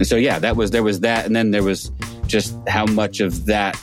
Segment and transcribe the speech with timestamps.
[0.00, 1.26] And so, yeah, that was, there was that.
[1.26, 1.92] And then there was
[2.26, 3.78] just how much of that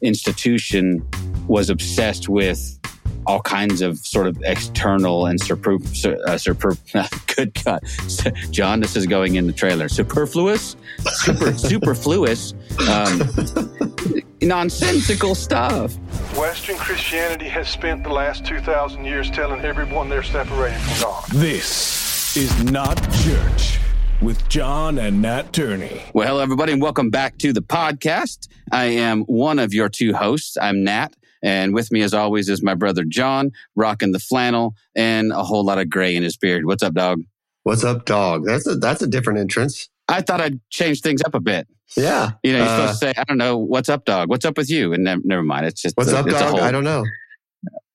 [0.00, 1.06] institution
[1.46, 2.78] was obsessed with
[3.26, 5.76] all kinds of sort of external and super,
[6.26, 6.74] uh, super
[7.36, 7.82] good God,
[8.50, 9.90] John, this is going in the trailer.
[9.90, 12.54] Superfluous, super, superfluous,
[12.88, 13.20] um,
[14.40, 15.94] nonsensical stuff.
[16.34, 21.24] Western Christianity has spent the last 2,000 years telling everyone they're separated from God.
[21.32, 23.78] This is not church
[24.20, 26.02] with John and Nat Turney.
[26.12, 28.48] Well, hello, everybody, and welcome back to the podcast.
[28.72, 30.56] I am one of your two hosts.
[30.60, 31.14] I'm Nat.
[31.42, 35.64] And with me, as always, is my brother John, rocking the flannel and a whole
[35.64, 36.64] lot of gray in his beard.
[36.64, 37.22] What's up, dog?
[37.62, 38.44] What's up, dog?
[38.44, 39.88] That's a that's a different entrance.
[40.08, 41.68] I thought I'd change things up a bit.
[41.96, 44.30] Yeah, you know, you're uh, supposed to say, "I don't know, what's up, dog?
[44.30, 46.50] What's up with you?" And ne- never mind, it's just what's a, up, dog?
[46.50, 47.04] Whole, I don't know.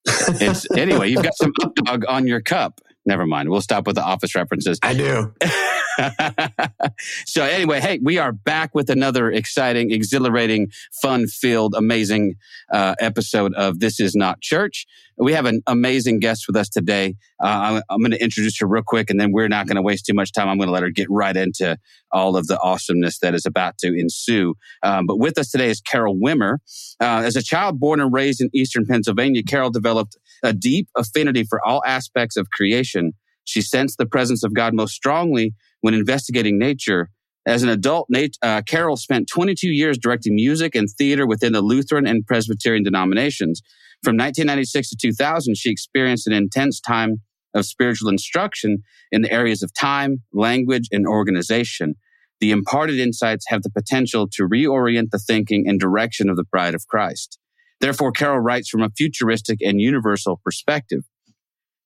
[0.05, 1.09] it's anyway.
[1.09, 2.79] You've got some up dog on your cup.
[3.05, 3.49] Never mind.
[3.49, 4.79] We'll stop with the office references.
[4.81, 5.33] I do.
[7.25, 10.71] so anyway, hey, we are back with another exciting, exhilarating,
[11.01, 12.35] fun-filled, amazing
[12.71, 14.85] uh, episode of This Is Not Church.
[15.17, 17.15] We have an amazing guest with us today.
[17.41, 19.81] Uh, I'm, I'm going to introduce her real quick, and then we're not going to
[19.81, 20.49] waste too much time.
[20.49, 21.77] I'm going to let her get right into
[22.11, 24.55] all of the awesomeness that is about to ensue.
[24.81, 26.57] Um, but with us today is Carol Wimmer.
[26.99, 31.43] Uh, as a child born and raised in Eastern Pennsylvania, Carol developed a deep affinity
[31.43, 33.13] for all aspects of creation.
[33.45, 37.09] She sensed the presence of God most strongly when investigating nature.
[37.45, 41.61] As an adult, Nate, uh, Carol spent 22 years directing music and theater within the
[41.61, 43.61] Lutheran and Presbyterian denominations.
[44.01, 47.21] From 1996 to 2000, she experienced an intense time
[47.53, 48.79] of spiritual instruction
[49.11, 51.95] in the areas of time, language, and organization.
[52.39, 56.75] The imparted insights have the potential to reorient the thinking and direction of the bride
[56.75, 57.39] of Christ.
[57.83, 61.01] Therefore, Carol writes from a futuristic and universal perspective.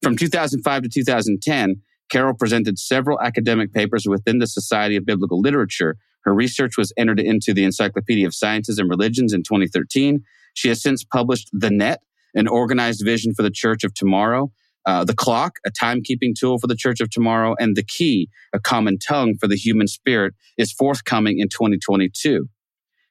[0.03, 1.81] From 2005 to 2010,
[2.11, 5.97] Carol presented several academic papers within the Society of Biblical Literature.
[6.21, 10.23] Her research was entered into the Encyclopedia of Sciences and Religions in 2013.
[10.53, 12.01] She has since published The Net,
[12.35, 14.51] an organized vision for the Church of Tomorrow,
[14.85, 18.59] uh, The Clock, a timekeeping tool for the Church of Tomorrow, and The Key, a
[18.59, 22.47] common tongue for the human spirit, is forthcoming in 2022.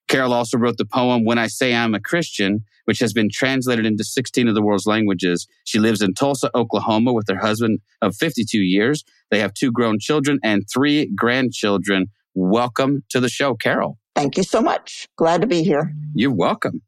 [0.07, 3.87] Carol also wrote the poem When I Say I'm a Christian, which has been translated
[3.87, 5.47] into 16 of the world's languages.
[5.65, 9.05] She lives in Tulsa, Oklahoma with her husband of 52 years.
[9.31, 12.07] They have two grown children and three grandchildren.
[12.35, 13.99] Welcome to the show, Carol.
[14.15, 15.09] Thank you so much.
[15.17, 15.93] Glad to be here.
[16.15, 16.83] You're welcome.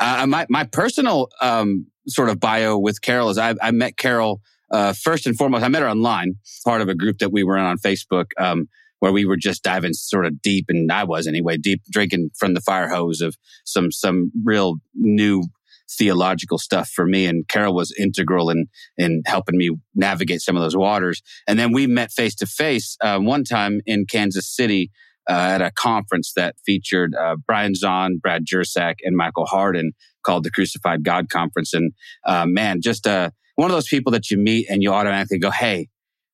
[0.00, 4.40] Uh, my, my personal um, sort of bio with Carol is I, I met Carol
[4.70, 5.64] uh, first and foremost.
[5.64, 6.34] I met her online,
[6.64, 8.26] part of a group that we were in on Facebook.
[8.38, 8.68] Um,
[9.00, 12.54] where we were just diving sort of deep, and I was anyway, deep drinking from
[12.54, 15.44] the fire hose of some some real new
[15.90, 17.26] theological stuff for me.
[17.26, 18.66] And Carol was integral in
[18.96, 21.22] in helping me navigate some of those waters.
[21.46, 24.90] And then we met face to face one time in Kansas City.
[25.30, 29.92] Uh, at a conference that featured uh, Brian Zahnd, Brad Jersak, and Michael Hardin
[30.24, 31.74] called the Crucified God Conference.
[31.74, 31.92] And
[32.24, 35.50] uh, man, just uh, one of those people that you meet and you automatically go,
[35.50, 35.88] "Hey,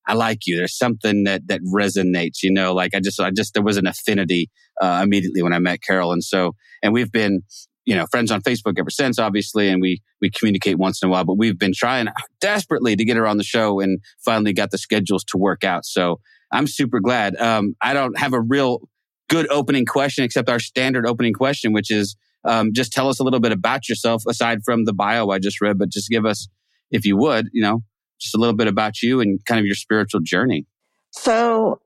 [0.07, 0.55] I like you.
[0.55, 2.43] There's something that that resonates.
[2.43, 4.49] You know, like I just I just there was an affinity
[4.81, 7.41] uh, immediately when I met Carol, and so and we've been
[7.85, 11.11] you know friends on Facebook ever since, obviously, and we we communicate once in a
[11.11, 11.25] while.
[11.25, 12.07] But we've been trying
[12.41, 15.85] desperately to get her on the show, and finally got the schedules to work out.
[15.85, 16.19] So
[16.51, 17.35] I'm super glad.
[17.37, 18.87] Um, I don't have a real
[19.27, 23.23] good opening question except our standard opening question, which is um, just tell us a
[23.23, 26.47] little bit about yourself aside from the bio I just read, but just give us,
[26.91, 27.83] if you would, you know,
[28.25, 30.65] just a little bit about you and kind of your spiritual journey.
[31.11, 31.79] So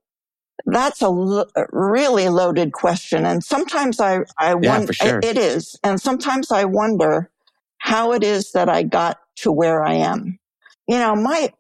[0.66, 3.26] that's a really loaded question.
[3.26, 5.20] And sometimes I, I yeah, wonder, sure.
[5.24, 5.78] it is.
[5.84, 7.30] And sometimes I wonder
[7.78, 10.40] how it is that I got to where I am.
[10.88, 11.54] You know, my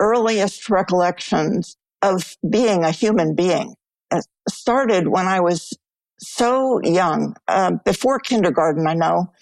[0.00, 3.74] earliest recollections of being a human being
[4.10, 5.72] uh, started when I was
[6.20, 9.32] so young, uh, before kindergarten, I know.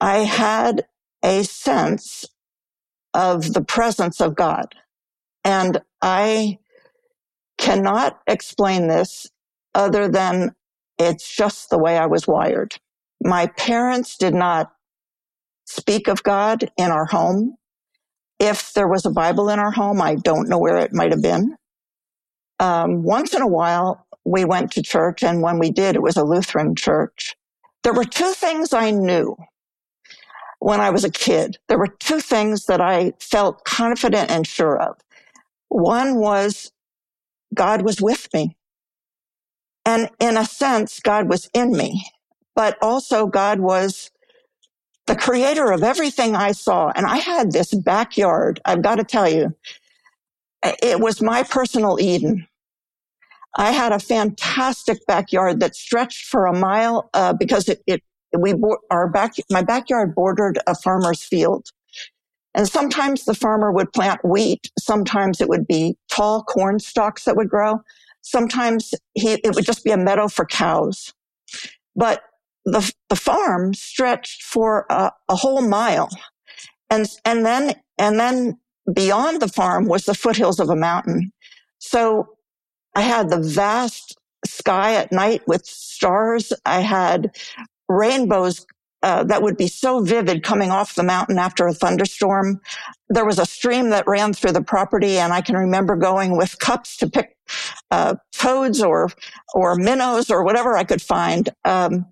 [0.00, 0.86] I had
[1.24, 2.24] a sense
[3.16, 4.74] of the presence of God.
[5.42, 6.58] And I
[7.56, 9.26] cannot explain this
[9.74, 10.54] other than
[10.98, 12.76] it's just the way I was wired.
[13.24, 14.70] My parents did not
[15.64, 17.56] speak of God in our home.
[18.38, 21.22] If there was a Bible in our home, I don't know where it might have
[21.22, 21.56] been.
[22.60, 26.18] Um, once in a while, we went to church, and when we did, it was
[26.18, 27.34] a Lutheran church.
[27.82, 29.36] There were two things I knew
[30.58, 31.58] when I was a kid.
[31.68, 34.96] There were two things that I felt confident and sure of.
[35.68, 36.72] One was
[37.54, 38.56] God was with me.
[39.84, 42.04] And in a sense, God was in me,
[42.54, 44.10] but also God was
[45.06, 46.90] the creator of everything I saw.
[46.96, 48.60] And I had this backyard.
[48.64, 49.54] I've got to tell you,
[50.64, 52.46] it was my personal Eden.
[53.56, 58.02] I had a fantastic backyard that stretched for a mile uh, because it, it
[58.38, 58.54] we
[58.90, 61.68] our back my backyard bordered a farmer's field.
[62.54, 64.70] And sometimes the farmer would plant wheat.
[64.78, 67.82] Sometimes it would be tall corn stalks that would grow.
[68.22, 71.12] Sometimes he, it would just be a meadow for cows.
[71.94, 72.22] But
[72.64, 76.08] the, the farm stretched for a, a whole mile.
[76.88, 78.58] And, and then, and then
[78.92, 81.32] beyond the farm was the foothills of a mountain.
[81.78, 82.26] So
[82.94, 86.52] I had the vast sky at night with stars.
[86.64, 87.36] I had
[87.88, 88.66] rainbows
[89.02, 92.60] uh, that would be so vivid coming off the mountain after a thunderstorm.
[93.08, 96.58] There was a stream that ran through the property, and I can remember going with
[96.58, 97.36] cups to pick
[97.90, 99.10] uh, toads or
[99.54, 101.48] or minnows or whatever I could find.
[101.64, 102.06] Um,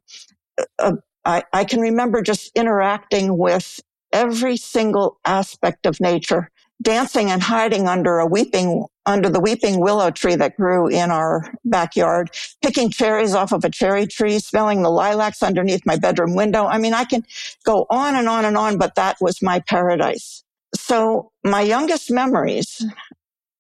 [0.79, 0.93] uh,
[1.25, 3.81] I, I can remember just interacting with
[4.13, 6.51] every single aspect of nature
[6.83, 11.53] dancing and hiding under a weeping under the weeping willow tree that grew in our
[11.65, 12.31] backyard,
[12.63, 16.67] picking cherries off of a cherry tree, smelling the lilacs underneath my bedroom window.
[16.67, 17.25] I mean, I can
[17.65, 20.43] go on and on and on, but that was my paradise.
[20.75, 22.85] So my youngest memories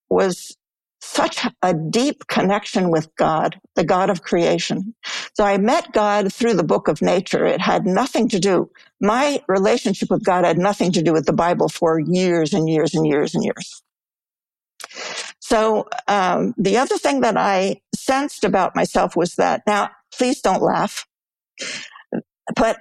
[0.08, 0.56] was
[1.00, 4.94] such a deep connection with God, the God of creation.
[5.34, 7.44] So I met God through the book of nature.
[7.44, 8.70] It had nothing to do,
[9.00, 12.94] my relationship with God had nothing to do with the Bible for years and years
[12.94, 13.82] and years and years.
[15.44, 20.62] So um, the other thing that I sensed about myself was that now, please don't
[20.62, 21.06] laugh,
[22.56, 22.78] but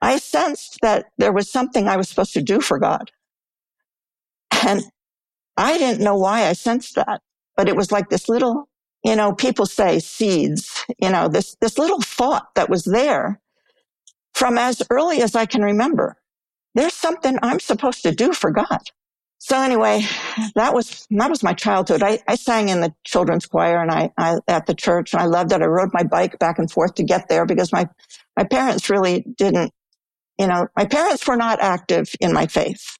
[0.00, 3.10] I sensed that there was something I was supposed to do for God.
[4.66, 4.80] And
[5.58, 7.20] I didn't know why I sensed that,
[7.54, 8.70] but it was like this little,
[9.04, 13.42] you know, people say seeds, you know, this, this little thought that was there
[14.32, 16.16] from as early as I can remember.
[16.74, 18.80] There's something I'm supposed to do for God.
[19.38, 20.02] So anyway,
[20.54, 22.02] that was, that was my childhood.
[22.02, 25.26] I, I sang in the children's choir and I, I, at the church and I
[25.26, 25.60] loved it.
[25.60, 27.86] I rode my bike back and forth to get there because my,
[28.36, 29.72] my parents really didn't,
[30.38, 32.96] you know, my parents were not active in my faith.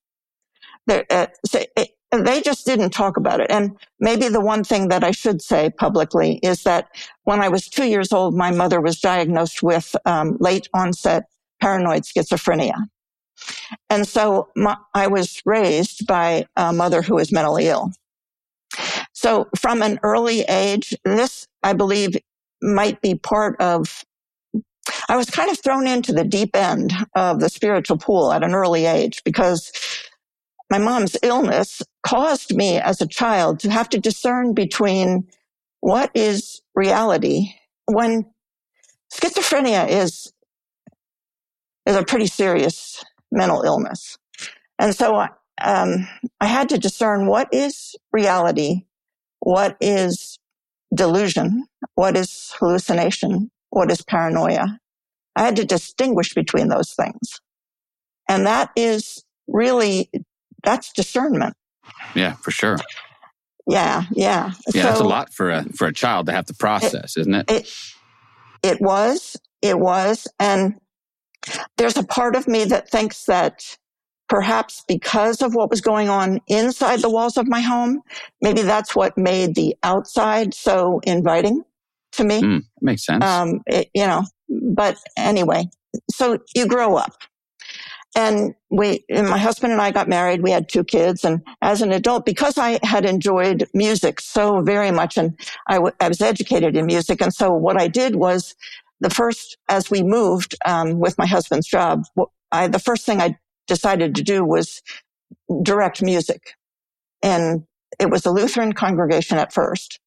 [0.89, 3.51] Uh, so it, they just didn't talk about it.
[3.51, 6.89] And maybe the one thing that I should say publicly is that
[7.25, 11.25] when I was two years old, my mother was diagnosed with um, late onset
[11.61, 12.75] paranoid schizophrenia.
[13.91, 17.93] And so my, I was raised by a mother who was mentally ill.
[19.13, 22.17] So from an early age, this, I believe,
[22.63, 24.05] might be part of
[25.09, 28.55] I was kind of thrown into the deep end of the spiritual pool at an
[28.55, 29.73] early age because
[30.71, 35.27] my mom's illness caused me as a child to have to discern between
[35.81, 37.55] what is reality
[37.87, 38.27] when
[39.13, 40.33] schizophrenia is
[41.87, 44.19] is a pretty serious mental illness.
[44.79, 45.27] And so
[45.63, 46.09] um,
[46.41, 48.87] I had to discern what is reality,
[49.41, 50.39] what is
[50.95, 54.79] delusion, what is hallucination, what is paranoia.
[55.37, 57.41] I had to distinguish between those things.
[58.29, 60.11] And that is really
[60.63, 61.55] that's discernment.
[62.15, 62.79] Yeah, for sure.
[63.67, 64.53] Yeah, yeah.
[64.73, 67.19] Yeah, so, that's a lot for a for a child to have to process, is
[67.19, 67.51] isn't it?
[67.51, 67.71] It
[68.63, 70.77] it was, it was, and
[71.77, 73.77] there's a part of me that thinks that
[74.29, 78.01] perhaps because of what was going on inside the walls of my home,
[78.41, 81.63] maybe that's what made the outside so inviting
[82.13, 82.43] to me.
[82.43, 83.25] Mm, makes sense.
[83.25, 85.69] Um, it, you know, but anyway,
[86.11, 87.13] so you grow up
[88.17, 90.43] and we and my husband and I got married.
[90.43, 94.91] We had two kids, and as an adult, because I had enjoyed music so very
[94.91, 98.55] much, and I, w- I was educated in music, and so what I did was
[99.05, 102.05] the first as we moved um, with my husband's job,
[102.51, 104.81] I, the first thing I decided to do was
[105.63, 106.55] direct music,
[107.23, 107.65] and
[108.01, 110.01] it was a Lutheran congregation at first,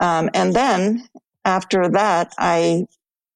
[0.00, 1.08] um, and then
[1.44, 2.86] after that, I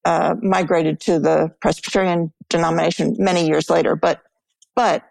[0.07, 3.97] uh, migrated to the Presbyterian denomination many years later.
[3.97, 4.23] But,
[4.75, 5.05] but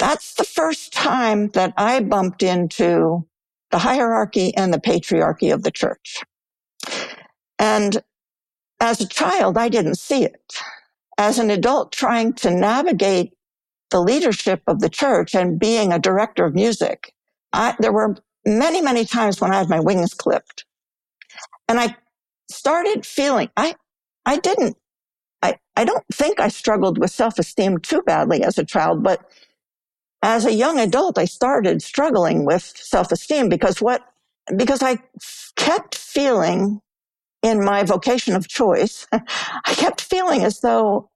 [0.00, 3.26] that's the first time that I bumped into
[3.70, 6.22] the hierarchy and the patriarchy of the church.
[7.62, 8.02] And
[8.80, 10.54] as a child, I didn't see it.
[11.18, 13.34] As an adult trying to navigate
[13.90, 17.14] the leadership of the church and being a director of music,
[17.52, 18.16] I, there were
[18.46, 20.66] many, many times when I had my wings clipped.
[21.68, 21.96] And I
[22.50, 23.74] started feeling, I,
[24.26, 24.74] I didn't
[25.42, 29.22] I, I don't think I struggled with self esteem too badly as a child, but
[30.22, 34.02] as a young adult, I started struggling with self esteem because what,
[34.56, 34.98] because I
[35.56, 36.80] kept feeling
[37.42, 41.10] in my vocation of choice, I kept feeling as though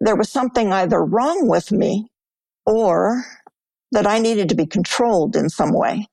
[0.00, 2.08] there was something either wrong with me
[2.66, 3.24] or
[3.92, 6.08] that I needed to be controlled in some way.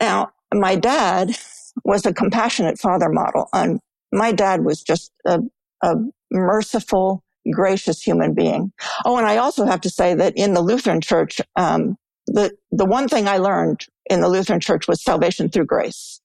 [0.00, 1.36] Now, my dad
[1.84, 3.48] was a compassionate father model.
[3.52, 3.80] And
[4.12, 5.40] my dad was just a,
[5.82, 5.96] a
[6.30, 8.72] merciful, gracious human being.
[9.04, 12.86] Oh, and I also have to say that in the Lutheran church, um, the, the
[12.86, 16.20] one thing I learned in the Lutheran church was salvation through grace.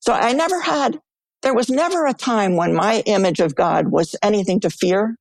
[0.00, 1.00] So I never had,
[1.42, 5.16] there was never a time when my image of God was anything to fear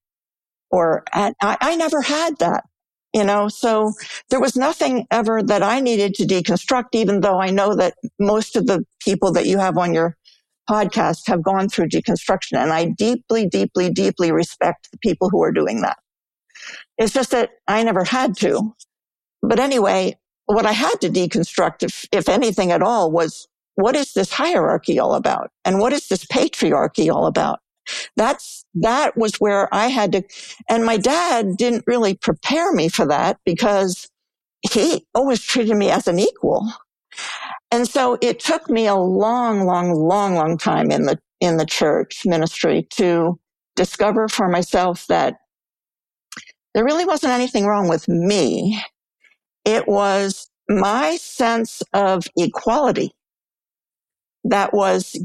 [0.72, 2.64] or I, I never had that
[3.14, 3.48] you know?
[3.48, 3.94] So
[4.30, 8.56] there was nothing ever that i needed to deconstruct even though i know that most
[8.56, 10.18] of the people that you have on your
[10.70, 15.52] podcast have gone through deconstruction and i deeply deeply deeply respect the people who are
[15.52, 15.98] doing that.
[16.98, 18.74] It's just that i never had to.
[19.42, 24.14] But anyway what i had to deconstruct if, if anything at all was what is
[24.14, 27.60] this hierarchy all about and what is this patriarchy all about
[28.16, 30.24] that's, that was where I had to,
[30.70, 34.10] and my dad didn't really prepare me for that because
[34.72, 36.72] he always treated me as an equal.
[37.72, 41.66] And so it took me a long, long, long, long time in the, in the
[41.66, 43.40] church ministry to
[43.76, 45.38] discover for myself that
[46.74, 48.82] there really wasn't anything wrong with me.
[49.66, 53.14] It was my sense of equality
[54.46, 55.18] that was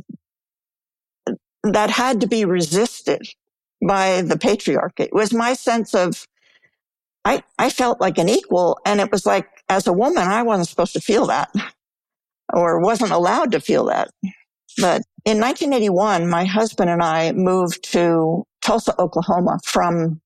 [1.64, 3.26] that had to be resisted
[3.86, 5.00] by the patriarchy.
[5.00, 6.26] It was my sense of,
[7.24, 8.78] I, I felt like an equal.
[8.86, 11.50] And it was like, as a woman, I wasn't supposed to feel that
[12.52, 14.10] or wasn't allowed to feel that.
[14.78, 20.20] But in 1981, my husband and I moved to Tulsa, Oklahoma from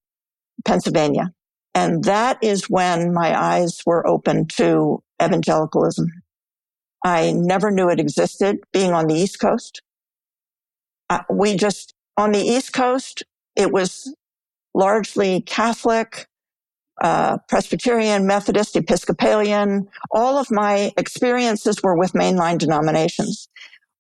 [0.65, 1.33] Pennsylvania.
[1.75, 6.22] And that is when my eyes were open to evangelicalism.
[7.05, 9.83] I never knew it existed being on the East Coast
[11.13, 13.23] uh, we just, on the East Coast,
[13.55, 14.15] it was
[14.75, 16.27] largely Catholic,
[17.03, 19.89] uh, Presbyterian, Methodist, Episcopalian.
[20.11, 23.49] All of my experiences were with mainline denominations.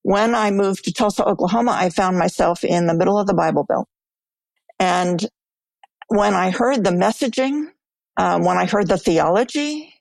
[0.02, 3.64] When I moved to Tulsa, Oklahoma, I found myself in the middle of the Bible
[3.64, 3.88] Belt.
[4.78, 5.26] And
[6.08, 7.66] when I heard the messaging,
[8.16, 9.91] uh, when I heard the theology,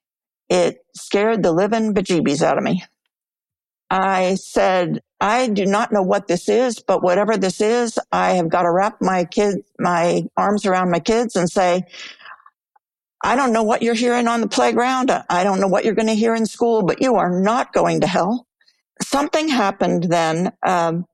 [0.52, 2.84] it scared the living bejeebies out of me.
[3.90, 8.50] I said, I do not know what this is, but whatever this is, I have
[8.50, 11.84] got to wrap my kids, my arms around my kids and say,
[13.24, 15.10] I don't know what you're hearing on the playground.
[15.30, 18.02] I don't know what you're going to hear in school, but you are not going
[18.02, 18.46] to hell.
[19.02, 21.06] Something happened then um,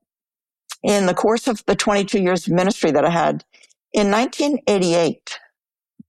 [0.82, 3.44] in the course of the 22 years of ministry that I had.
[3.92, 5.38] In 1988,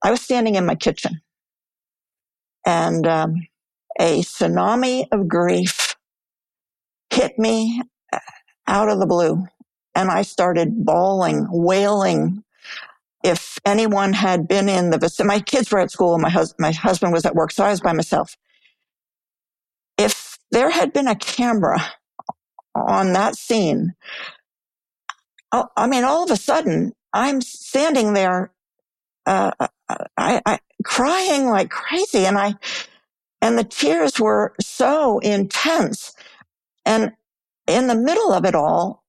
[0.04, 1.22] I was standing in my kitchen
[2.66, 3.48] and um,
[4.00, 5.96] a tsunami of grief
[7.10, 7.82] hit me
[8.68, 9.46] out of the blue.
[9.96, 12.44] And I started bawling, wailing.
[13.24, 16.56] If anyone had been in the vicinity, my kids were at school and my, hus-
[16.58, 18.38] my husband was at work, so I was by myself.
[19.98, 21.80] If there had been a camera
[22.76, 23.94] on that scene,
[25.52, 28.52] I mean, all of a sudden, I'm standing there,
[29.26, 29.52] uh,
[30.18, 32.56] I, I, crying like crazy, and I,
[33.42, 36.14] and the tears were so intense.
[36.86, 37.14] And
[37.68, 39.04] in the middle of it all,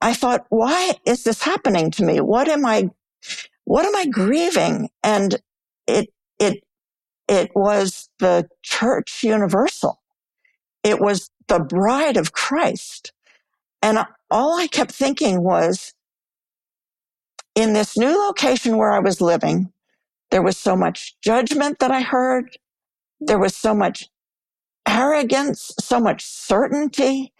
[0.00, 2.20] I thought, why is this happening to me?
[2.20, 2.90] What am I,
[3.64, 4.90] what am I grieving?
[5.02, 5.40] And
[5.86, 6.62] it, it,
[7.28, 10.00] it was the church universal.
[10.84, 13.12] It was the bride of Christ.
[13.82, 13.98] And
[14.30, 15.92] all I kept thinking was,
[17.54, 19.72] in this new location where I was living,
[20.30, 22.56] there was so much judgment that I heard.
[23.20, 24.08] There was so much
[24.86, 27.32] arrogance, so much certainty.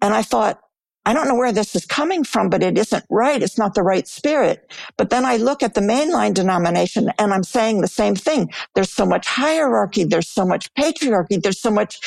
[0.00, 0.60] And I thought,
[1.06, 3.42] I don't know where this is coming from, but it isn't right.
[3.42, 4.72] It's not the right spirit.
[4.96, 8.50] But then I look at the mainline denomination and I'm saying the same thing.
[8.74, 10.04] There's so much hierarchy.
[10.04, 11.42] There's so much patriarchy.
[11.42, 12.00] There's so much.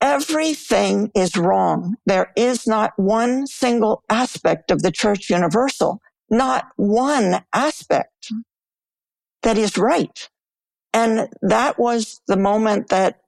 [0.00, 1.96] Everything is wrong.
[2.06, 6.00] There is not one single aspect of the church universal,
[6.30, 8.30] not one aspect
[9.46, 10.28] that is right.
[10.92, 13.20] And that was the moment that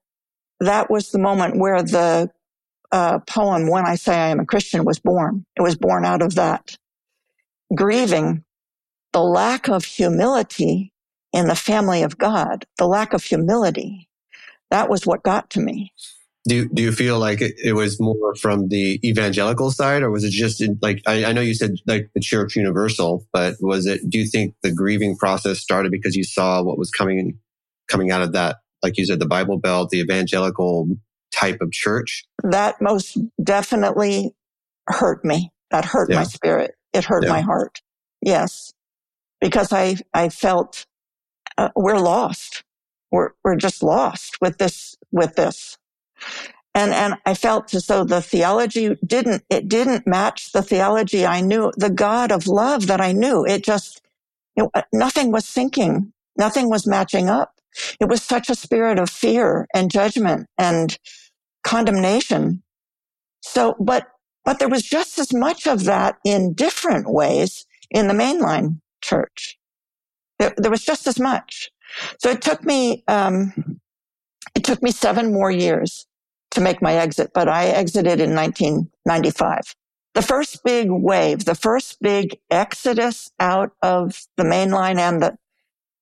[0.58, 2.28] that was the moment where the
[2.90, 5.46] uh, poem, When I Say I Am a Christian, was born.
[5.56, 6.76] It was born out of that.
[7.72, 8.42] Grieving
[9.12, 10.92] the lack of humility
[11.32, 14.08] in the family of God, the lack of humility.
[14.72, 15.92] That was what got to me.
[16.48, 20.24] Do, do you feel like it, it was more from the evangelical side or was
[20.24, 23.86] it just in, like, I, I know you said like the church universal, but was
[23.86, 27.38] it, do you think the grieving process started because you saw what was coming,
[27.88, 30.88] coming out of that like you said, the Bible Belt, the evangelical
[31.32, 32.24] type of church?
[32.42, 34.34] That most definitely
[34.86, 35.50] hurt me.
[35.70, 36.16] That hurt yeah.
[36.16, 36.74] my spirit.
[36.92, 37.30] It hurt yeah.
[37.30, 37.80] my heart.
[38.22, 38.72] Yes.
[39.40, 40.86] Because I, I felt
[41.56, 42.64] uh, we're lost.
[43.10, 45.77] We're, we're just lost with this, with this.
[46.74, 51.40] And, and I felt as though the theology didn't, it didn't match the theology I
[51.40, 53.44] knew, the God of love that I knew.
[53.44, 54.00] It just,
[54.54, 56.12] it, nothing was syncing.
[56.36, 57.54] Nothing was matching up.
[58.00, 60.96] It was such a spirit of fear and judgment and
[61.64, 62.62] condemnation.
[63.40, 64.06] So, but,
[64.44, 69.58] but there was just as much of that in different ways in the mainline church.
[70.38, 71.70] There, there was just as much.
[72.20, 73.80] So it took me, um,
[74.54, 76.06] it took me seven more years
[76.52, 79.74] to make my exit, but I exited in 1995.
[80.14, 85.38] The first big wave, the first big exodus out of the mainline and the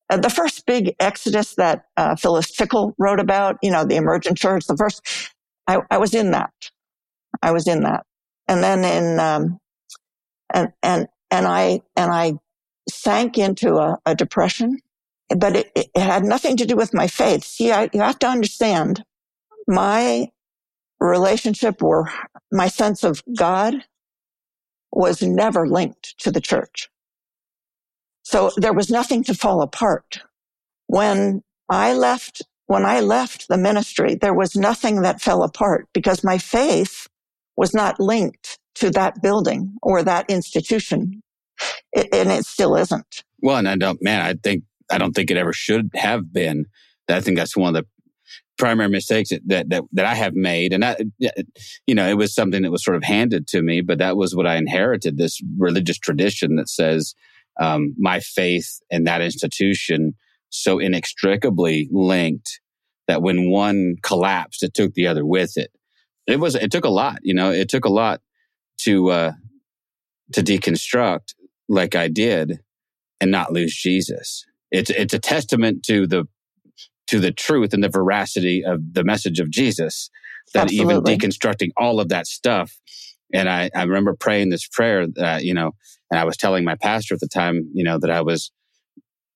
[0.09, 4.38] uh, the first big exodus that uh, Phyllis Tickle wrote about, you know, the emergent
[4.38, 5.03] church, the first,
[5.67, 6.53] I, I was in that.
[7.43, 8.07] I was in that.
[8.47, 9.59] And then in, um,
[10.55, 12.35] and, and, and I, and I
[12.88, 14.79] sank into a, a depression,
[15.37, 17.43] but it, it, had nothing to do with my faith.
[17.43, 19.03] See, I, you have to understand
[19.67, 20.29] my
[21.00, 22.11] relationship or
[22.53, 23.85] my sense of God
[24.93, 26.88] was never linked to the church.
[28.23, 30.19] So there was nothing to fall apart.
[30.87, 36.25] When I left, when I left the ministry, there was nothing that fell apart because
[36.25, 37.09] my faith
[37.57, 41.23] was not linked to that building or that institution.
[41.93, 43.23] It, and it still isn't.
[43.43, 46.67] Well, and I don't, man, I think, I don't think it ever should have been.
[47.09, 47.88] I think that's one of the
[48.59, 50.73] primary mistakes that, that, that I have made.
[50.73, 51.01] And that,
[51.87, 54.35] you know, it was something that was sort of handed to me, but that was
[54.35, 57.15] what I inherited this religious tradition that says,
[57.61, 60.15] um, my faith and that institution
[60.49, 62.61] so inextricably linked
[63.09, 65.71] that when one collapsed, it took the other with it.
[66.27, 68.21] It was, it took a lot, you know, it took a lot
[68.83, 69.33] to, uh,
[70.33, 71.35] to deconstruct
[71.69, 72.61] like I did
[73.21, 74.45] and not lose Jesus.
[74.71, 76.27] It's, it's a testament to the
[77.09, 80.11] to the truth and the veracity of the message of Jesus.
[80.55, 81.15] That Absolutely.
[81.15, 82.79] even deconstructing all of that stuff.
[83.35, 85.73] And I, I remember praying this prayer that, you know,
[86.11, 88.52] and I was telling my pastor at the time, you know, that I was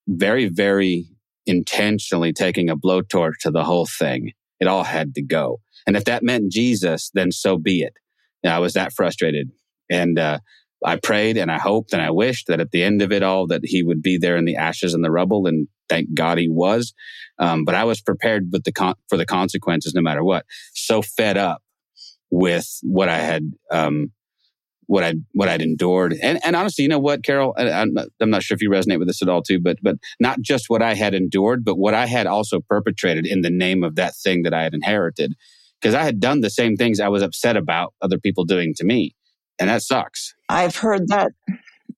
[0.07, 1.07] very, very
[1.47, 4.33] intentionally taking a blowtorch to the whole thing.
[4.61, 5.61] It all had to go.
[5.87, 7.94] And if that meant Jesus, then so be it.
[8.42, 9.51] You know, I was that frustrated.
[9.90, 10.38] And, uh,
[10.85, 13.47] I prayed and I hoped and I wished that at the end of it all
[13.49, 16.49] that he would be there in the ashes and the rubble and thank God he
[16.49, 16.95] was.
[17.38, 20.47] Um, but I was prepared with the con- for the consequences no matter what.
[20.75, 21.62] So fed up
[22.31, 24.12] with what I had, um,
[24.87, 28.31] what I what I'd endured, and and honestly, you know what, Carol, I'm not, I'm
[28.31, 30.83] not sure if you resonate with this at all, too, but but not just what
[30.83, 34.43] I had endured, but what I had also perpetrated in the name of that thing
[34.43, 35.35] that I had inherited,
[35.81, 38.85] because I had done the same things I was upset about other people doing to
[38.85, 39.14] me,
[39.61, 40.35] and that sucks.
[40.49, 41.33] I've heard that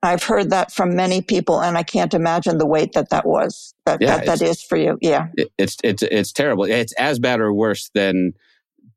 [0.02, 3.74] I've heard that from many people, and I can't imagine the weight that that was
[3.86, 4.98] that Yeah, that, that is for you.
[5.00, 6.64] Yeah, It, it's it's it's terrible.
[6.64, 8.32] It's as bad or worse than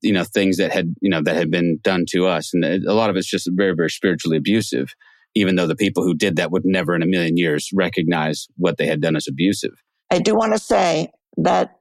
[0.02, 2.94] you know things that had you know that had been done to us, and a
[2.94, 4.94] lot of it's just very very spiritually abusive.
[5.36, 8.78] Even though the people who did that would never in a million years recognize what
[8.78, 9.74] they had done as abusive.
[10.10, 11.78] I do want to say that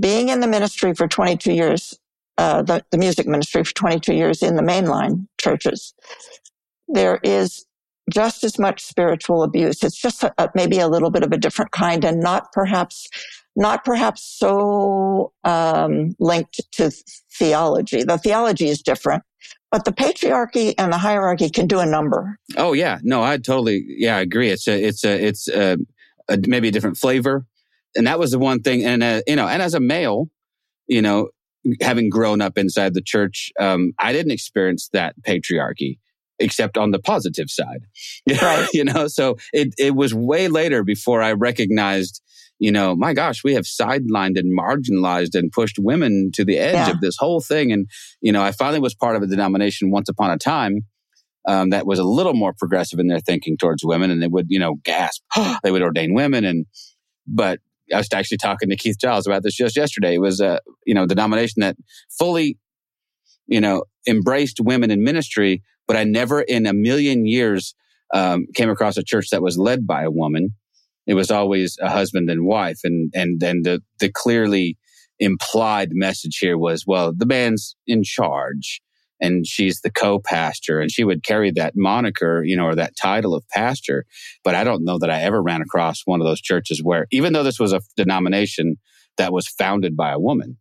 [0.00, 1.98] being in the ministry for 22 years,
[2.38, 5.94] uh, the, the music ministry for 22 years in the mainline churches,
[6.88, 7.64] there is
[8.12, 9.82] just as much spiritual abuse.
[9.82, 13.08] It's just a, a- maybe a little bit of a different kind and not perhaps,
[13.56, 16.90] not perhaps so um, linked to
[17.32, 18.04] theology.
[18.04, 19.24] The theology is different,
[19.72, 22.38] but the patriarchy and the hierarchy can do a number.
[22.56, 24.50] Oh yeah, no, I totally yeah, I agree.
[24.50, 25.76] It's a it's a it's a,
[26.28, 27.44] a maybe a different flavor,
[27.96, 28.84] and that was the one thing.
[28.84, 30.30] And uh, you know, and as a male,
[30.86, 31.30] you know,
[31.80, 35.98] having grown up inside the church, um, I didn't experience that patriarchy
[36.38, 37.80] except on the positive side.
[38.42, 38.68] Right.
[38.74, 42.22] you know, so it it was way later before I recognized.
[42.58, 46.74] You know, my gosh, we have sidelined and marginalized and pushed women to the edge
[46.74, 46.90] Yeah.
[46.90, 47.70] of this whole thing.
[47.70, 47.86] And,
[48.22, 50.86] you know, I finally was part of a denomination once upon a time
[51.46, 54.46] um, that was a little more progressive in their thinking towards women, and they would,
[54.48, 55.22] you know, gasp.
[55.62, 56.64] they would ordain women, and
[57.26, 57.60] but
[57.92, 60.14] I was actually talking to Keith Giles about this just yesterday.
[60.14, 61.76] It was a you know denomination that
[62.18, 62.58] fully,
[63.46, 67.74] you know, embraced women in ministry, but I never in a million years
[68.14, 70.50] um, came across a church that was led by a woman.
[71.06, 74.76] It was always a husband and wife, and and then the the clearly
[75.18, 78.82] implied message here was, well, the man's in charge
[79.20, 83.34] and she's the co-pastor and she would carry that moniker, you know, or that title
[83.34, 84.04] of pastor.
[84.44, 87.32] But I don't know that I ever ran across one of those churches where, even
[87.32, 88.76] though this was a denomination
[89.16, 90.58] that was founded by a woman.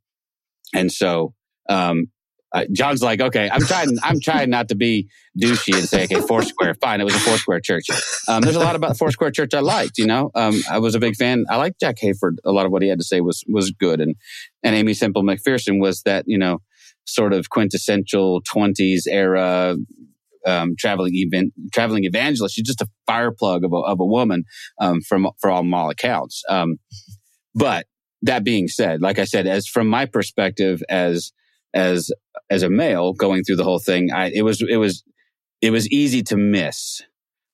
[0.74, 1.34] And so,
[1.70, 2.08] um,
[2.54, 6.22] uh, John's like, okay, I'm trying, I'm trying not to be douchey and say, okay,
[6.22, 7.02] Foursquare, fine.
[7.02, 7.84] It was a Foursquare church.
[8.30, 11.00] Um, there's a lot about Foursquare church I liked, you know, um, I was a
[11.00, 11.44] big fan.
[11.50, 12.38] I liked Jack Hayford.
[12.46, 14.00] A lot of what he had to say was, was good.
[14.00, 14.15] And,
[14.63, 16.62] and Aimee Semple McPherson was that, you know,
[17.06, 19.76] sort of quintessential 20s era
[20.46, 22.56] um, traveling event, traveling evangelist.
[22.56, 24.44] She's just a fire plug of a, of a woman
[24.80, 26.44] um, from for all, all accounts.
[26.50, 26.78] Um,
[27.54, 27.88] but
[28.22, 31.32] that being said, like I said, as from my perspective as
[31.74, 32.12] as
[32.50, 35.04] as a male going through the whole thing, I, it was it was
[35.62, 37.02] it was easy to miss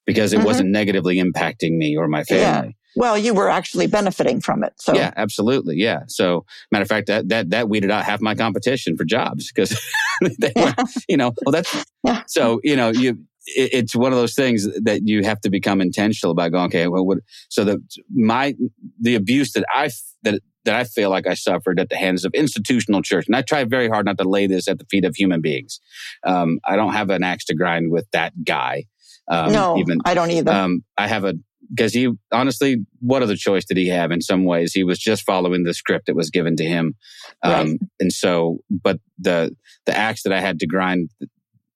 [0.05, 0.45] because it mm-hmm.
[0.45, 2.75] wasn't negatively impacting me or my family.
[2.95, 4.73] Well, you were actually benefiting from it.
[4.77, 6.01] So yeah, absolutely, yeah.
[6.07, 9.79] So matter of fact, that that that weeded out half my competition for jobs because
[10.39, 10.73] they yeah.
[10.77, 12.23] were, you know, well, that's yeah.
[12.27, 13.17] so you know you.
[13.47, 16.65] It, it's one of those things that you have to become intentional about going.
[16.65, 17.19] Okay, well, what?
[17.49, 17.81] So the
[18.13, 18.55] my
[18.99, 19.89] the abuse that I
[20.23, 23.41] that that I feel like I suffered at the hands of institutional church, and I
[23.41, 25.79] try very hard not to lay this at the feet of human beings.
[26.23, 28.85] Um, I don't have an axe to grind with that guy.
[29.27, 30.51] Um, no, even I don't either.
[30.51, 31.33] Um, I have a
[31.73, 34.11] because he honestly, what other choice did he have?
[34.11, 36.95] In some ways, he was just following the script that was given to him,
[37.43, 37.79] um, right.
[37.99, 38.59] and so.
[38.69, 39.55] But the
[39.85, 41.09] the axe that I had to grind,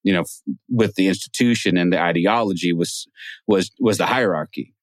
[0.04, 0.24] you know,
[0.70, 3.08] with the institution and the ideology was
[3.48, 4.74] was was the hierarchy.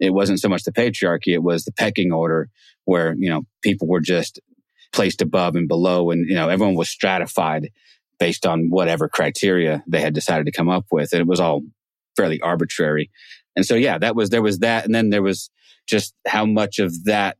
[0.00, 2.48] It wasn't so much the patriarchy; it was the pecking order,
[2.84, 4.40] where you know people were just
[4.92, 7.68] placed above and below, and you know everyone was stratified
[8.18, 11.62] based on whatever criteria they had decided to come up with, and it was all
[12.16, 13.10] fairly arbitrary.
[13.56, 14.84] And so, yeah, that was, there was that.
[14.84, 15.50] And then there was
[15.86, 17.36] just how much of that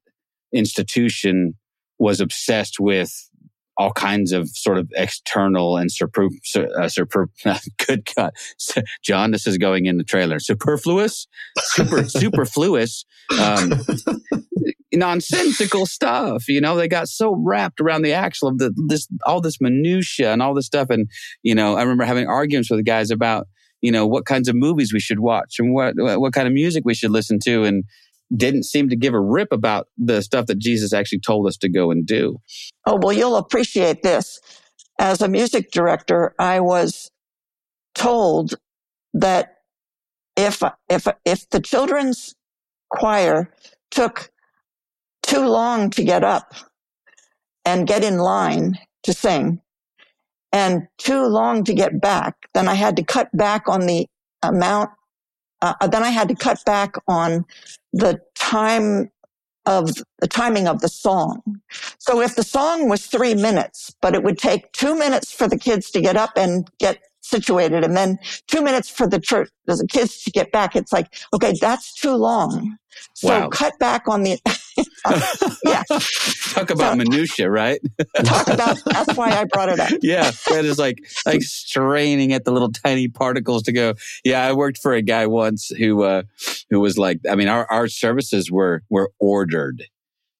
[0.52, 1.54] institution
[1.98, 3.28] was obsessed with
[3.78, 7.28] all kinds of sort of external and super, uh, super
[7.86, 8.34] good cut.
[9.02, 10.38] John, this is going in the trailer.
[10.38, 11.26] Superfluous,
[11.58, 13.04] super, superfluous,
[13.40, 13.72] um,
[14.92, 16.48] nonsensical stuff.
[16.48, 20.32] You know, they got so wrapped around the axle of the, this, all this minutia
[20.32, 20.90] and all this stuff.
[20.90, 21.08] And,
[21.42, 23.46] you know, I remember having arguments with the guys about,
[23.82, 26.84] you know, what kinds of movies we should watch and what, what kind of music
[26.86, 27.84] we should listen to and
[28.34, 31.68] didn't seem to give a rip about the stuff that Jesus actually told us to
[31.68, 32.38] go and do.
[32.86, 34.40] Oh, well, you'll appreciate this.
[34.98, 37.10] As a music director, I was
[37.94, 38.54] told
[39.12, 39.56] that
[40.36, 42.34] if, if, if the children's
[42.90, 43.52] choir
[43.90, 44.30] took
[45.22, 46.54] too long to get up
[47.64, 49.60] and get in line to sing,
[50.52, 52.36] and too long to get back.
[52.54, 54.06] Then I had to cut back on the
[54.42, 54.90] amount.
[55.60, 57.44] Uh, then I had to cut back on
[57.92, 59.10] the time
[59.64, 61.40] of the timing of the song.
[61.98, 65.58] So if the song was three minutes, but it would take two minutes for the
[65.58, 69.86] kids to get up and get situated and then two minutes for the church, the
[69.88, 70.74] kids to get back.
[70.74, 72.76] It's like, okay, that's too long.
[73.14, 73.48] So wow.
[73.48, 74.38] cut back on the,
[75.64, 75.82] yeah.
[76.52, 77.80] Talk about so, minutia, right?
[78.24, 79.90] talk about, that's why I brought it up.
[80.02, 80.30] yeah.
[80.48, 83.94] That is like, like straining at the little tiny particles to go.
[84.24, 84.46] Yeah.
[84.46, 86.22] I worked for a guy once who, uh,
[86.70, 89.84] who was like, I mean, our, our services were, were ordered.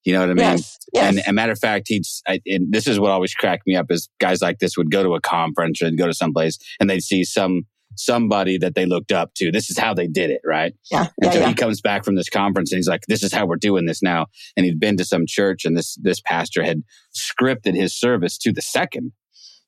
[0.05, 0.38] You know what I mean?
[0.38, 1.09] Yes, yes.
[1.09, 3.87] And a matter of fact, he'd, I, and this is what always cracked me up
[3.90, 7.03] is guys like this would go to a conference or go to someplace and they'd
[7.03, 9.50] see some somebody that they looked up to.
[9.50, 10.74] This is how they did it, right?
[10.90, 11.00] Yeah.
[11.00, 11.48] And yeah, so yeah.
[11.48, 14.02] he comes back from this conference and he's like, this is how we're doing this
[14.02, 14.26] now.
[14.57, 16.83] And he'd been to some church and this, this pastor had
[17.14, 19.12] scripted his service to the second.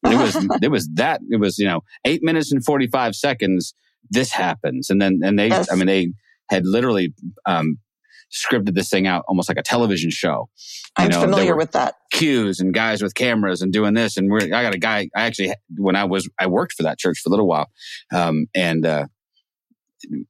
[0.05, 3.75] it was, it was that, it was, you know, eight minutes and 45 seconds.
[4.11, 4.91] This happens.
[4.91, 5.71] And then, and they, yes.
[5.71, 6.13] I mean, they
[6.51, 7.15] had literally,
[7.47, 7.79] um,
[8.35, 10.49] scripted this thing out almost like a television show.
[10.99, 11.95] You I'm know, familiar with that.
[12.13, 14.17] Cues and guys with cameras and doing this.
[14.17, 16.99] And we're, I got a guy, I actually, when I was, I worked for that
[16.99, 17.71] church for a little while.
[18.13, 19.07] Um, and, uh,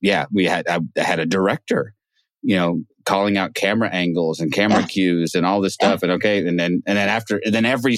[0.00, 1.94] yeah, we had, I had a director,
[2.42, 4.86] you know, calling out camera angles and camera yeah.
[4.86, 6.00] cues and all this stuff.
[6.02, 6.10] Yeah.
[6.10, 6.46] And okay.
[6.46, 7.96] And then, and then after, and then every,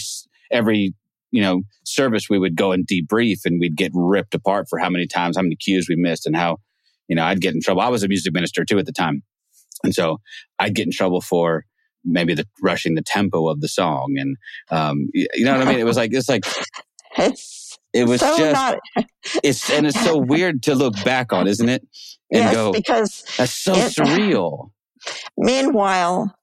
[0.52, 0.94] every,
[1.32, 4.88] you know, service we would go and debrief and we'd get ripped apart for how
[4.88, 6.58] many times, how many cues we missed and how,
[7.08, 7.82] you know, I'd get in trouble.
[7.82, 9.22] I was a music minister too at the time.
[9.86, 10.20] And so
[10.58, 11.64] I'd get in trouble for
[12.04, 14.16] maybe the rushing the tempo of the song.
[14.18, 14.36] And,
[14.70, 15.80] um, you know what I mean?
[15.80, 16.44] It was like, it's like,
[17.18, 18.78] it's it was so just, not...
[19.42, 21.82] it's, and it's so weird to look back on, isn't it?
[22.30, 24.70] And yes, go, because that's so it, surreal.
[25.36, 26.36] Meanwhile,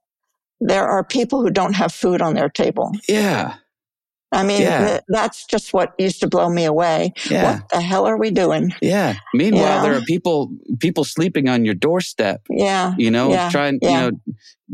[0.59, 2.91] there are people who don't have food on their table.
[3.07, 3.55] Yeah.
[4.33, 4.87] I mean, yeah.
[4.87, 7.13] th- that's just what used to blow me away.
[7.29, 7.53] Yeah.
[7.53, 8.73] What the hell are we doing?
[8.81, 9.15] Yeah.
[9.33, 9.81] Meanwhile, yeah.
[9.81, 12.41] there are people people sleeping on your doorstep.
[12.49, 12.93] Yeah.
[12.97, 13.49] You know, yeah.
[13.49, 14.11] trying you know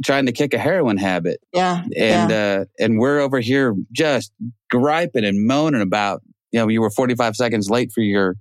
[0.04, 1.42] trying to kick a heroin habit.
[1.54, 1.84] Yeah.
[1.96, 4.32] And uh and we're over here just
[4.70, 8.36] griping and moaning about, you know, you were 45 seconds late for your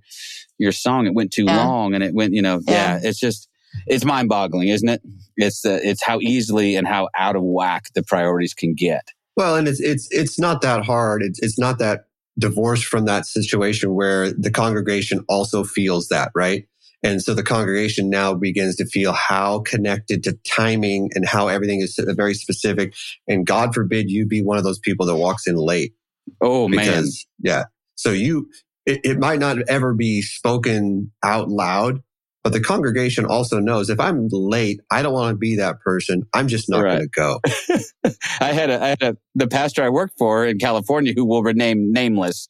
[0.57, 1.05] your song.
[1.05, 3.49] It went too long and it went, you know, yeah, it's just
[3.87, 5.01] it's mind boggling, isn't it?
[5.37, 9.09] It's uh, it's how easily and how out of whack the priorities can get.
[9.39, 11.23] Well, and it's it's it's not that hard.
[11.23, 16.67] It's it's not that divorced from that situation where the congregation also feels that, right?
[17.03, 21.79] And so the congregation now begins to feel how connected to timing and how everything
[21.79, 22.93] is very specific.
[23.29, 25.93] And God forbid you be one of those people that walks in late.
[26.41, 26.79] Oh man.
[26.79, 27.63] because yeah
[27.95, 28.49] so you
[28.85, 32.01] it, it might not ever be spoken out loud
[32.43, 36.23] but the congregation also knows if i'm late i don't want to be that person
[36.33, 36.91] i'm just not Right.
[36.91, 37.39] going to go
[38.41, 41.43] I had a, I had a, the pastor I worked for in California who will
[41.43, 42.47] remain nameless.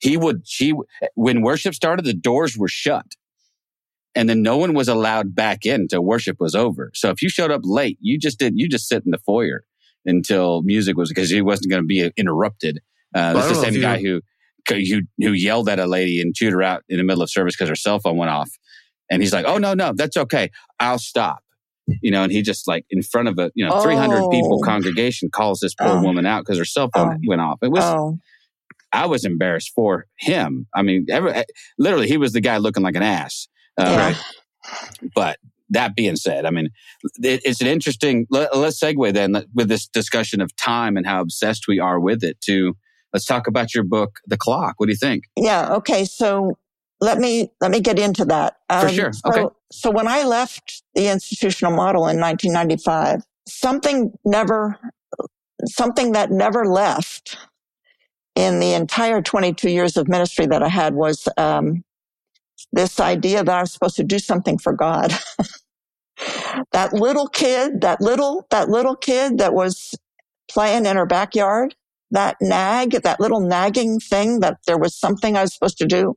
[0.00, 0.74] He would, she,
[1.14, 3.06] when worship started, the doors were shut
[4.14, 6.90] and then no one was allowed back in until worship was over.
[6.94, 9.64] So if you showed up late, you just did, you just sit in the foyer
[10.04, 12.80] until music was, because he wasn't going to be interrupted.
[13.14, 14.20] Uh, that's the same guy who,
[14.68, 17.54] who, who yelled at a lady and chewed her out in the middle of service
[17.56, 18.50] because her cell phone went off.
[19.12, 20.50] And he's like, Oh, no, no, that's okay.
[20.80, 21.40] I'll stop.
[22.00, 24.64] You know, and he just like in front of a, you know, 300 people Oh.
[24.66, 26.02] congregation calls this poor Oh.
[26.02, 27.18] woman out because her cell phone Oh.
[27.28, 27.58] went off.
[27.62, 28.18] It was, Oh,
[28.92, 30.66] I was embarrassed for him.
[30.74, 31.32] I mean, every,
[31.78, 33.48] literally, he was the guy looking like an ass.
[33.78, 33.96] Uh, yeah.
[34.08, 34.16] right.
[35.14, 35.38] But
[35.70, 36.68] that being said, I mean,
[37.22, 38.26] it, it's an interesting.
[38.30, 42.22] Let, let's segue then with this discussion of time and how obsessed we are with
[42.22, 42.40] it.
[42.42, 42.76] To
[43.12, 44.74] let's talk about your book, The Clock.
[44.76, 45.24] What do you think?
[45.36, 45.72] Yeah.
[45.74, 46.04] Okay.
[46.04, 46.58] So
[47.02, 48.58] let me let me get into that.
[48.70, 49.12] For sure.
[49.12, 49.54] So, Okay.
[49.72, 54.78] So when I left the institutional model in 1995, something never,
[55.66, 57.36] something that never left
[58.36, 61.82] in the entire 22 years of ministry that I had was um,
[62.72, 65.12] this idea that I was supposed to do something for God.
[66.72, 69.92] that little kid, that little that little kid that was
[70.48, 71.74] playing in her backyard,
[72.12, 76.16] that nag, that little nagging thing that there was something I was supposed to do.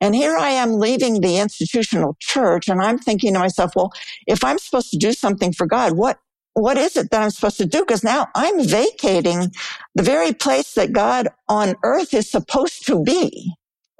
[0.00, 3.92] And here I am leaving the institutional church and I'm thinking to myself, well,
[4.26, 6.18] if I'm supposed to do something for God, what
[6.56, 7.80] what is it that I'm supposed to do?
[7.80, 9.52] Because now I'm vacating
[9.94, 13.52] the very place that God on earth is supposed to be.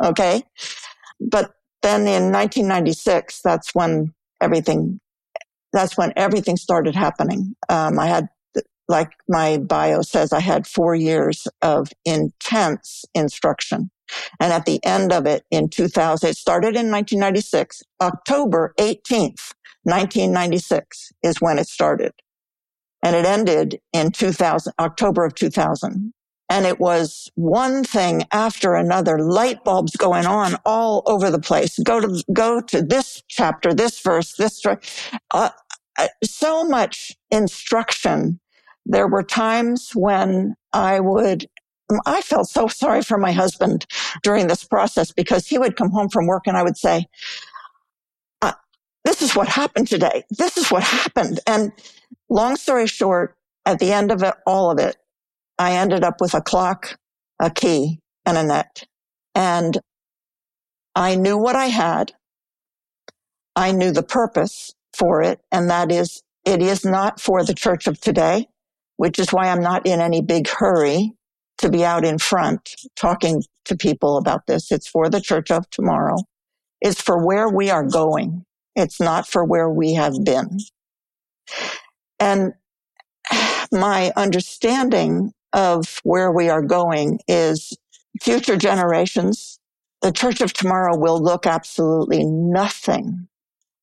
[0.03, 0.43] Okay.
[1.21, 5.01] But then in 1996, that's when everything,
[5.75, 7.55] that's when everything started happening.
[7.69, 8.29] Um, I had,
[8.89, 13.91] like my bio says, I had four years of intense instruction.
[14.41, 21.13] And at the end of it in 2000, it started in 1996, October 18th, 1996
[21.23, 22.13] is when it started.
[23.03, 26.13] And it ended in 2000, October of 2000.
[26.49, 31.79] And it was one thing after another, light bulbs going on all over the place.
[31.81, 35.51] Go to, go to this chapter, this verse, this, uh,
[35.99, 38.39] uh, so much instruction.
[38.89, 41.47] There were times when I would,
[42.07, 43.85] I felt so sorry for my husband
[44.23, 47.07] during this process because he would come home from work and I would say,
[48.43, 48.53] uh,
[49.05, 50.23] this is what happened today.
[50.31, 51.41] This is what happened.
[51.49, 51.73] And
[52.31, 54.97] long story short, at the end of it, all of it,
[55.59, 56.97] I ended up with a clock,
[57.41, 58.85] a key, and a net.
[59.35, 59.79] And
[60.95, 62.13] I knew what I had.
[63.57, 65.41] I knew the purpose for it.
[65.51, 68.47] And that is, it is not for the church of today,
[68.97, 71.13] which is why I'm not in any big hurry
[71.59, 74.71] to be out in front talking to people about this.
[74.71, 76.17] It's for the church of tomorrow.
[76.81, 78.45] It's for where we are going.
[78.75, 80.59] It's not for where we have been.
[82.21, 82.53] And
[83.73, 87.77] my understanding of where we are going is
[88.21, 89.59] future generations,
[90.03, 93.29] the church of tomorrow will look absolutely nothing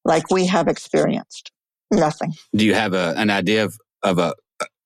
[0.06, 1.52] like we have experienced.
[1.92, 2.34] Nothing.
[2.56, 4.34] Do you have a, an idea of, of a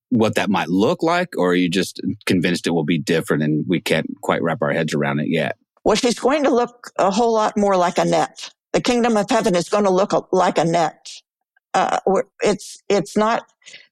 [0.09, 3.65] what that might look like, or are you just convinced it will be different and
[3.67, 5.57] we can't quite wrap our heads around it yet?
[5.83, 8.49] Well, she's going to look a whole lot more like a net.
[8.73, 11.09] The kingdom of heaven is going to look like a net.
[11.73, 11.99] Uh,
[12.41, 13.45] it's it's not.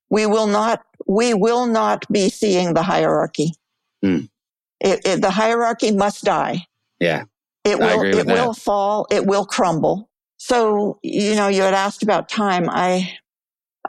[0.09, 0.83] We will not.
[1.07, 3.53] We will not be seeing the hierarchy.
[4.03, 4.25] Hmm.
[4.79, 6.65] It, it, the hierarchy must die.
[6.99, 7.23] Yeah,
[7.63, 8.03] It will.
[8.03, 9.07] It will fall.
[9.09, 10.09] It will crumble.
[10.37, 12.69] So you know, you had asked about time.
[12.69, 13.17] I,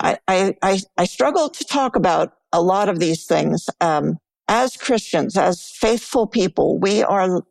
[0.00, 0.18] I,
[0.62, 3.68] I, I, struggle to talk about a lot of these things.
[3.80, 7.42] Um, as Christians, as faithful people, we are.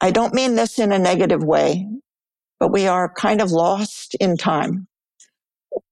[0.00, 1.86] I don't mean this in a negative way,
[2.58, 4.86] but we are kind of lost in time.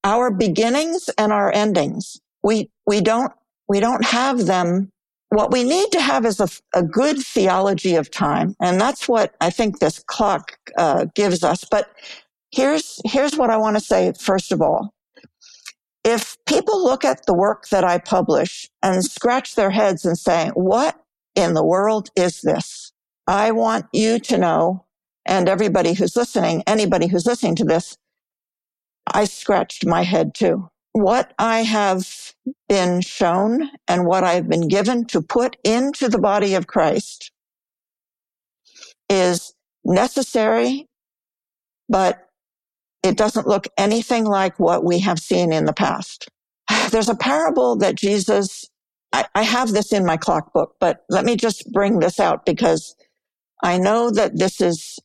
[0.02, 3.32] Our beginnings and our endings, we, we don't,
[3.68, 4.90] we don't have them.
[5.28, 8.54] What we need to have is a, a good theology of time.
[8.60, 11.64] And that's what I think this clock uh, gives us.
[11.70, 11.90] But
[12.50, 14.94] here's, here's what I want to say first of all.
[16.08, 20.48] If people look at the work that I publish and scratch their heads and say,
[20.54, 20.98] what
[21.34, 22.92] in the world is this?
[23.26, 24.86] I want you to know,
[25.26, 27.98] and everybody who's listening, anybody who's listening to this,
[29.06, 30.70] I scratched my head too.
[30.92, 32.32] What I have
[32.70, 37.32] been shown and what I've been given to put into the body of Christ
[39.10, 39.52] is
[39.84, 40.86] necessary,
[41.86, 42.27] but
[43.02, 46.28] it doesn't look anything like what we have seen in the past.
[46.90, 48.66] There's a parable that Jesus
[49.12, 52.44] I, I have this in my clock book, but let me just bring this out
[52.44, 52.94] because
[53.62, 54.98] I know that this is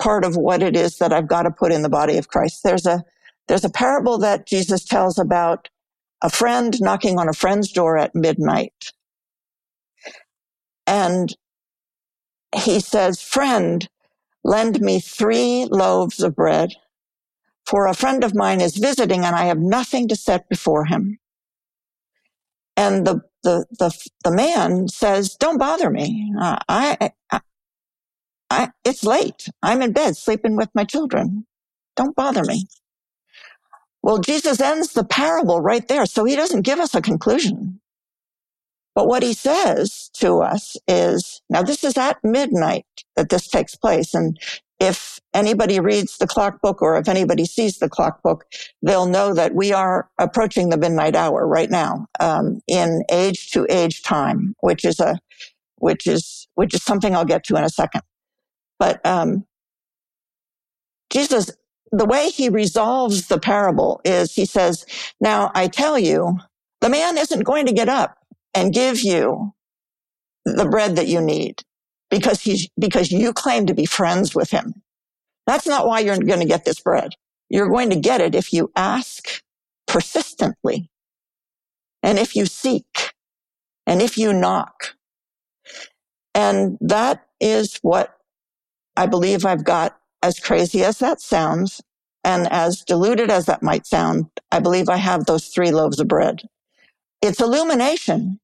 [0.00, 2.62] part of what it is that I've got to put in the body of Christ.
[2.62, 3.04] There's a,
[3.48, 5.68] there's a parable that Jesus tells about
[6.22, 8.92] a friend knocking on a friend's door at midnight.
[10.86, 11.34] And
[12.54, 13.88] he says, friend,
[14.42, 16.74] lend me three loaves of bread
[17.68, 21.18] for a friend of mine is visiting and I have nothing to set before him.
[22.76, 26.32] And the, the, the, the man says, don't bother me.
[26.40, 27.40] Uh, I, I,
[28.48, 29.48] I, it's late.
[29.62, 31.46] I'm in bed sleeping with my children.
[31.94, 32.66] Don't bother me.
[34.02, 36.06] Well, Jesus ends the parable right there.
[36.06, 37.80] So he doesn't give us a conclusion.
[38.94, 43.76] But what he says to us is, now this is at midnight that this takes
[43.76, 44.14] place.
[44.14, 44.38] And
[44.80, 48.44] if anybody reads the clock book or if anybody sees the clock book,
[48.82, 53.66] they'll know that we are approaching the midnight hour right now, um, in age to
[53.68, 55.18] age time, which is a,
[55.76, 58.02] which is, which is something I'll get to in a second.
[58.78, 59.44] But, um,
[61.10, 61.50] Jesus,
[61.90, 64.84] the way he resolves the parable is he says,
[65.20, 66.38] now I tell you,
[66.80, 68.18] the man isn't going to get up
[68.54, 69.54] and give you
[70.44, 71.62] the bread that you need
[72.10, 74.82] because he's, because you claim to be friends with him.
[75.46, 77.14] That's not why you're going to get this bread.
[77.48, 79.42] You're going to get it if you ask
[79.86, 80.90] persistently
[82.02, 83.14] and if you seek
[83.86, 84.94] and if you knock.
[86.34, 88.18] And that is what
[88.96, 91.80] I believe I've got as crazy as that sounds
[92.24, 94.26] and as diluted as that might sound.
[94.52, 96.42] I believe I have those three loaves of bread.
[97.22, 98.38] It's illumination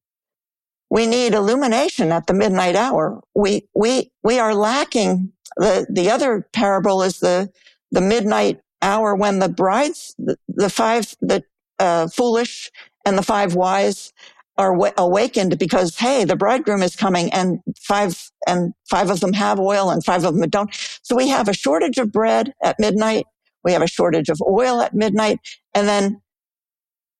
[0.89, 3.21] we need illumination at the midnight hour.
[3.33, 7.49] We, we, we are lacking the, the other parable is the,
[7.91, 11.43] the midnight hour when the brides, the, the five, the,
[11.79, 12.71] uh, foolish
[13.05, 14.13] and the five wise
[14.57, 19.33] are w- awakened because, hey, the bridegroom is coming and five, and five of them
[19.33, 20.73] have oil and five of them don't.
[21.03, 23.25] So we have a shortage of bread at midnight.
[23.63, 25.39] We have a shortage of oil at midnight.
[25.73, 26.21] And then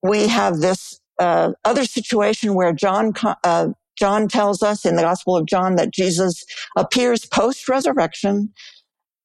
[0.01, 5.37] we have this uh, other situation where John uh, John tells us in the Gospel
[5.37, 6.43] of John that Jesus
[6.75, 8.53] appears post resurrection,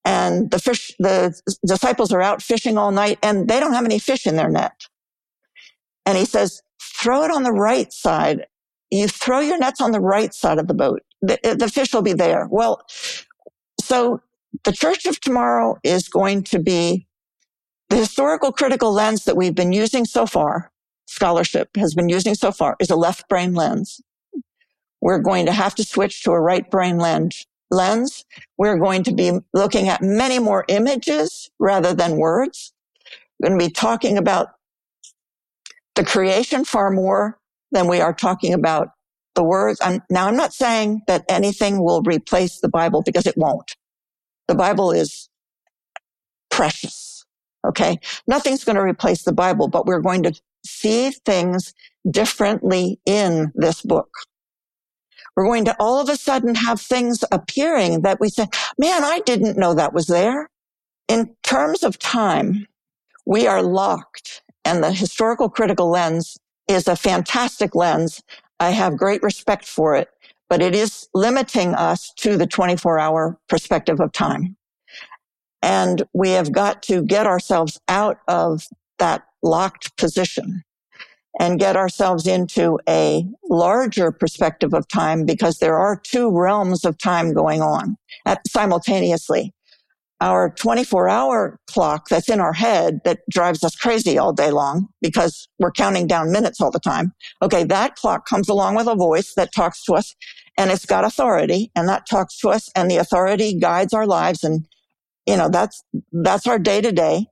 [0.05, 1.35] and the fish the
[1.67, 4.87] disciples are out fishing all night, and they don't have any fish in their net.
[6.07, 8.47] And he says, "Throw it on the right side.
[8.91, 11.03] You throw your nets on the right side of the boat.
[11.23, 12.83] The, the fish will be there." Well,
[13.81, 14.21] so
[14.65, 17.07] the church of tomorrow is going to be
[17.89, 20.71] the historical critical lens that we've been using so far
[21.11, 24.01] scholarship has been using so far is a left brain lens.
[25.01, 27.47] We're going to have to switch to a right brain lens.
[27.73, 28.25] Lens.
[28.59, 32.73] We're going to be looking at many more images rather than words.
[33.39, 34.49] We're going to be talking about
[35.95, 37.39] the creation far more
[37.73, 38.91] than we are talking about
[39.35, 39.81] the words.
[39.83, 43.77] I'm, now, I'm not saying that anything will replace the Bible because it won't.
[44.49, 45.29] The Bible is
[46.51, 47.25] precious.
[47.67, 47.99] Okay.
[48.27, 51.73] Nothing's going to replace the Bible, but we're going to see things
[52.11, 54.11] differently in this book.
[55.37, 58.47] We're going to all of a sudden have things appearing that we say,
[58.79, 60.51] man, I didn't know that was there.
[61.09, 62.67] In terms of time,
[63.27, 68.23] we are locked and the historical critical lens is a fantastic lens.
[68.59, 70.09] I have great respect for it,
[70.49, 74.57] but it is limiting us to the 24 hour perspective of time.
[75.63, 78.67] And we have got to get ourselves out of
[78.99, 80.63] that locked position
[81.39, 86.99] and get ourselves into a larger perspective of time because there are two realms of
[86.99, 89.53] time going on at, simultaneously.
[90.21, 94.89] Our 24 hour clock that's in our head that drives us crazy all day long
[95.01, 97.13] because we're counting down minutes all the time.
[97.41, 97.65] Okay.
[97.65, 100.15] That clock comes along with a voice that talks to us
[100.59, 104.45] and it's got authority and that talks to us and the authority guides our lives.
[104.45, 104.67] And,
[105.25, 107.25] you know, that's, that's our day to day.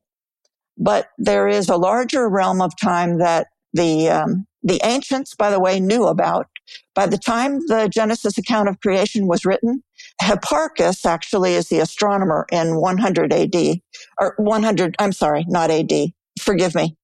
[0.79, 5.61] But there is a larger realm of time that the, um, the ancients, by the
[5.61, 6.47] way, knew about.
[6.95, 9.83] By the time the Genesis account of creation was written,
[10.23, 13.81] Hipparchus actually is the astronomer in 100 AD,
[14.21, 15.93] or 100, I'm sorry, not AD,
[16.41, 16.97] forgive me,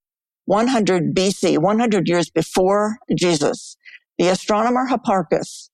[0.47, 3.77] 100 BC, 100 years before Jesus.
[4.19, 5.71] The astronomer Hipparchus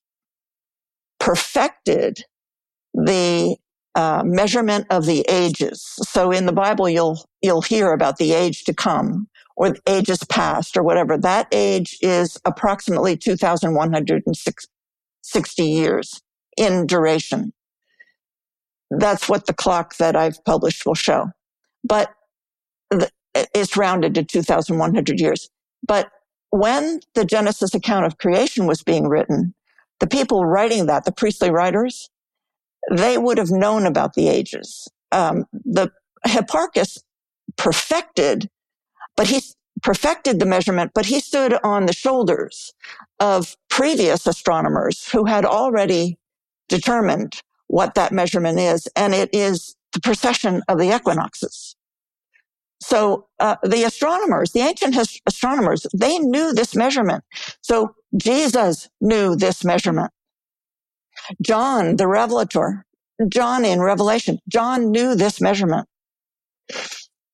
[1.19, 2.23] perfected
[2.93, 3.57] the
[3.95, 5.83] uh, measurement of the ages.
[6.03, 10.77] So in the Bible, you'll you'll hear about the age to come or ages past
[10.77, 11.17] or whatever.
[11.17, 16.21] That age is approximately 2,160 years
[16.57, 17.53] in duration.
[18.89, 21.27] That's what the clock that I've published will show.
[21.83, 22.13] But
[23.33, 25.49] it's rounded to 2,100 years.
[25.87, 26.09] But
[26.49, 29.53] when the Genesis account of creation was being written,
[29.99, 32.09] the people writing that, the priestly writers,
[32.89, 34.87] they would have known about the ages.
[35.11, 35.91] Um, the
[36.25, 36.99] Hipparchus
[37.57, 38.49] perfected,
[39.15, 39.41] but he
[39.83, 42.73] perfected the measurement, but he stood on the shoulders
[43.19, 46.17] of previous astronomers who had already
[46.69, 48.87] determined what that measurement is.
[48.95, 51.75] And it is the precession of the equinoxes.
[52.81, 54.95] So uh, the astronomers, the ancient
[55.27, 57.23] astronomers, they knew this measurement.
[57.61, 60.11] So Jesus knew this measurement.
[61.41, 62.85] John, the revelator,
[63.29, 65.87] John in Revelation, John knew this measurement.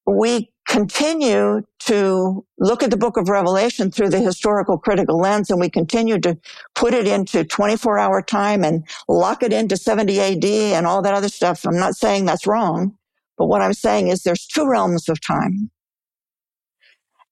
[0.05, 5.59] We continue to look at the book of Revelation through the historical critical lens and
[5.59, 6.38] we continue to
[6.75, 11.13] put it into 24 hour time and lock it into 70 AD and all that
[11.13, 11.65] other stuff.
[11.65, 12.97] I'm not saying that's wrong,
[13.38, 15.71] but what I'm saying is there's two realms of time.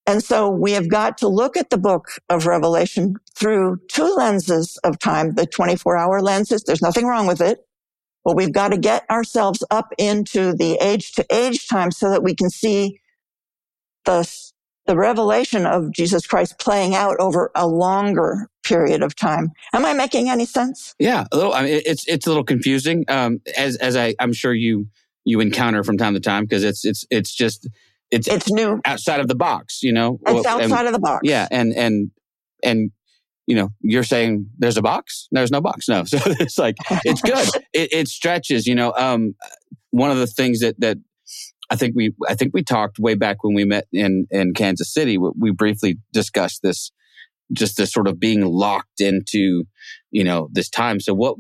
[0.08, 4.78] And so we have got to look at the book of Revelation through two lenses
[4.84, 6.64] of time, the 24 hour lenses.
[6.64, 7.60] There's nothing wrong with it.
[8.24, 12.24] But we've got to get ourselves up into the age to age time so that
[12.24, 13.00] we can see
[14.06, 14.28] the,
[14.88, 19.52] the revelation of Jesus Christ playing out over a longer period of time.
[19.74, 20.96] Am I making any sense?
[21.00, 21.54] Yeah, a little.
[21.54, 24.88] I mean, it's it's a little confusing, um, as as I I'm sure you
[25.24, 27.68] you encounter from time to time because it's it's it's just
[28.12, 30.20] it's it's new outside of the box, you know.
[30.28, 31.22] It's outside and, of the box.
[31.24, 32.12] Yeah, and and
[32.64, 32.92] and
[33.48, 35.28] you know, you're saying there's a box.
[35.32, 35.88] There's no box.
[35.88, 37.48] No, so it's like it's good.
[37.74, 38.68] it, it stretches.
[38.68, 39.36] You know, um,
[39.92, 40.98] one of the things that that
[41.70, 44.94] I think we I think we talked way back when we met in in Kansas
[44.94, 45.18] City.
[45.18, 46.92] We briefly discussed this,
[47.54, 49.64] just this sort of being locked into,
[50.12, 51.00] you know, this time.
[51.00, 51.38] So what?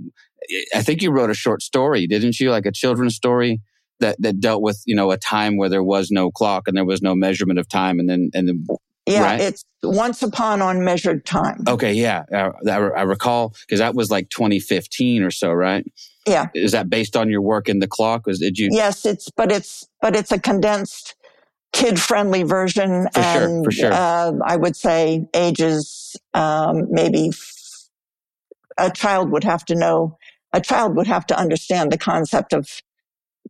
[0.76, 2.52] I think you wrote a short story, didn't you?
[2.52, 3.62] Like a children's story
[4.00, 6.86] that that dealt with you know a time where there was no clock and there
[6.86, 8.66] was no measurement of time, and then and then
[9.08, 9.42] yeah, right?
[9.42, 11.64] it's once upon unmeasured time.
[11.68, 15.86] Okay, yeah, I, I recall because that was like 2015 or so, right?
[16.28, 16.48] Yeah.
[16.56, 18.26] Is that based on your work in the clock?
[18.26, 18.70] Was did you?
[18.72, 21.16] Yes, it's but it's but it's a condensed,
[21.72, 23.94] kid-friendly version, for and sure, for sure.
[23.94, 27.90] Uh, I would say ages um, maybe f-
[28.78, 30.18] a child would have to know.
[30.52, 32.82] A child would have to understand the concept of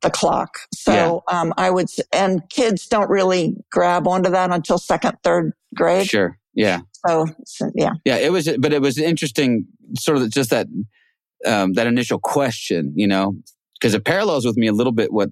[0.01, 0.57] the clock.
[0.73, 1.39] So yeah.
[1.39, 6.07] um, I would, and kids don't really grab onto that until second, third grade.
[6.07, 6.37] Sure.
[6.53, 6.79] Yeah.
[7.07, 7.91] So, so yeah.
[8.05, 8.17] Yeah.
[8.17, 9.67] It was, but it was interesting,
[9.97, 10.67] sort of just that
[11.45, 13.35] um, that initial question, you know,
[13.79, 15.29] because it parallels with me a little bit what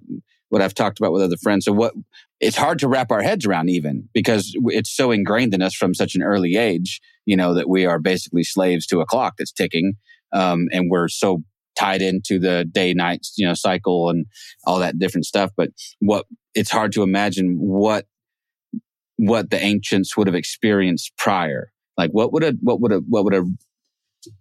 [0.50, 1.64] what I've talked about with other friends.
[1.64, 1.94] So what
[2.40, 5.94] it's hard to wrap our heads around even because it's so ingrained in us from
[5.94, 9.52] such an early age, you know, that we are basically slaves to a clock that's
[9.52, 9.94] ticking,
[10.32, 11.42] um, and we're so
[11.76, 14.26] tied into the day night you know cycle and
[14.64, 15.50] all that different stuff.
[15.56, 15.70] But
[16.00, 18.06] what it's hard to imagine what
[19.16, 21.72] what the ancients would have experienced prior.
[21.96, 23.44] Like what would a what would a what would a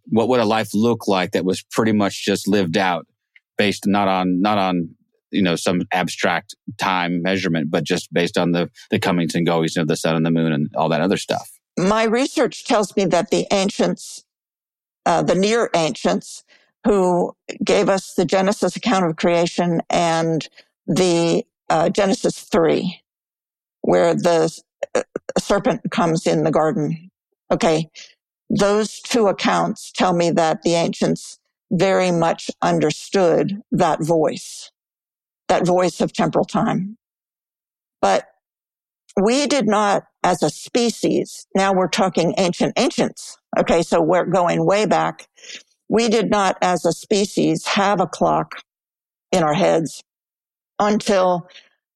[0.09, 3.05] what would a life look like that was pretty much just lived out
[3.57, 4.89] based not on not on
[5.31, 9.77] you know some abstract time measurement but just based on the the comings and goings
[9.77, 11.49] of the sun and the moon and all that other stuff?
[11.77, 14.23] My research tells me that the ancients
[15.05, 16.43] uh, the near ancients
[16.85, 20.49] who gave us the genesis account of creation and
[20.87, 22.99] the uh, genesis 3
[23.81, 24.61] where the
[24.95, 25.01] uh,
[25.39, 27.09] serpent comes in the garden
[27.51, 27.89] okay
[28.49, 31.39] those two accounts tell me that the ancients
[31.71, 34.71] very much understood that voice,
[35.47, 36.97] that voice of temporal time.
[38.01, 38.25] But
[39.19, 43.37] we did not, as a species, now we're talking ancient ancients.
[43.57, 43.81] Okay.
[43.81, 45.27] So we're going way back.
[45.89, 48.63] We did not, as a species, have a clock
[49.31, 50.03] in our heads
[50.79, 51.47] until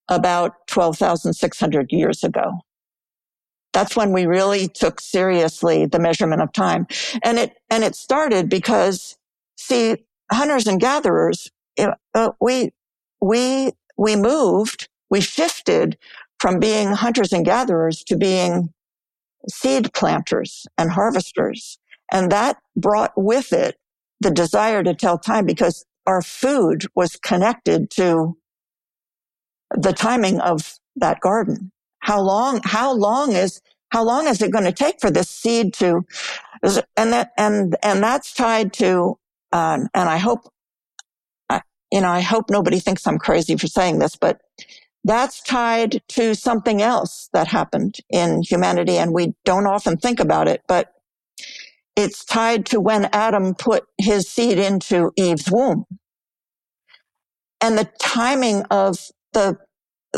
[0.10, 2.60] about 12,600 years ago.
[3.74, 6.88] That's when we really took seriously the measurement of time.
[7.24, 9.18] And it, and it started because
[9.58, 9.98] see,
[10.32, 12.72] hunters and gatherers, uh, we,
[13.22, 15.98] we, we moved, we shifted
[16.40, 18.74] from being hunters and gatherers to being
[19.50, 21.78] seed planters and harvesters.
[22.12, 23.78] And that brought with it
[24.20, 28.38] the desire to tell time because our food was connected to
[29.72, 31.72] the timing of that garden.
[32.00, 35.74] How long, how long is, how long is it going to take for this seed
[35.76, 36.06] to,
[36.96, 39.20] and that, and, and that's tied to,
[39.52, 40.52] um, and I hope,
[41.92, 44.42] you know, I hope nobody thinks I'm crazy for saying this, but
[45.04, 48.98] that's tied to something else that happened in humanity.
[48.98, 50.94] And we don't often think about it, but
[51.98, 55.86] it's tied to when Adam put his seed into Eve's womb.
[57.60, 59.00] And the timing of
[59.34, 59.58] the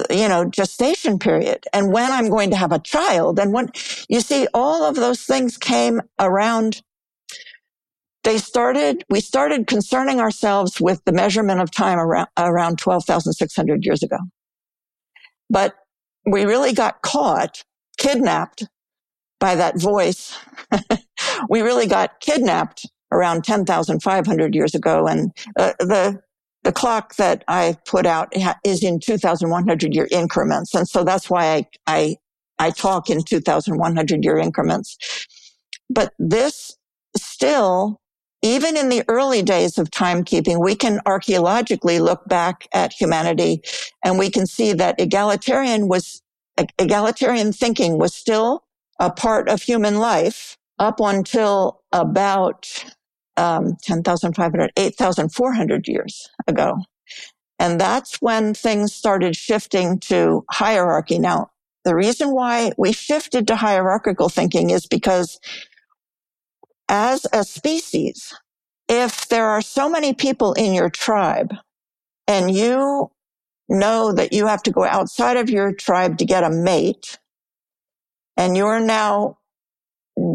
[0.09, 3.39] you know, gestation period and when I'm going to have a child.
[3.39, 3.69] And when
[4.07, 6.81] you see all of those things came around,
[8.23, 14.03] they started, we started concerning ourselves with the measurement of time around, around 12,600 years
[14.03, 14.17] ago.
[15.49, 15.73] But
[16.25, 17.63] we really got caught,
[17.97, 18.67] kidnapped
[19.39, 20.37] by that voice.
[21.49, 25.07] we really got kidnapped around 10,500 years ago.
[25.07, 26.21] And uh, the
[26.63, 28.33] the clock that I put out
[28.65, 30.75] is in 2,100 year increments.
[30.75, 32.17] And so that's why I, I,
[32.59, 34.97] I talk in 2,100 year increments.
[35.89, 36.75] But this
[37.15, 38.01] still,
[38.41, 43.61] even in the early days of timekeeping, we can archaeologically look back at humanity
[44.03, 46.21] and we can see that egalitarian was,
[46.77, 48.63] egalitarian thinking was still
[48.99, 52.85] a part of human life up until about
[53.37, 56.77] um, 10,500, 8,400 years ago.
[57.57, 61.19] And that's when things started shifting to hierarchy.
[61.19, 61.51] Now,
[61.83, 65.39] the reason why we shifted to hierarchical thinking is because
[66.87, 68.33] as a species,
[68.87, 71.53] if there are so many people in your tribe
[72.27, 73.11] and you
[73.69, 77.19] know that you have to go outside of your tribe to get a mate
[78.39, 79.37] and you're now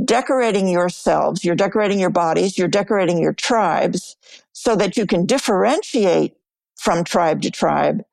[0.05, 4.17] decorating yourselves, you're decorating your bodies, you're decorating your tribes
[4.53, 6.35] so that you can differentiate
[6.77, 8.05] from tribe to tribe.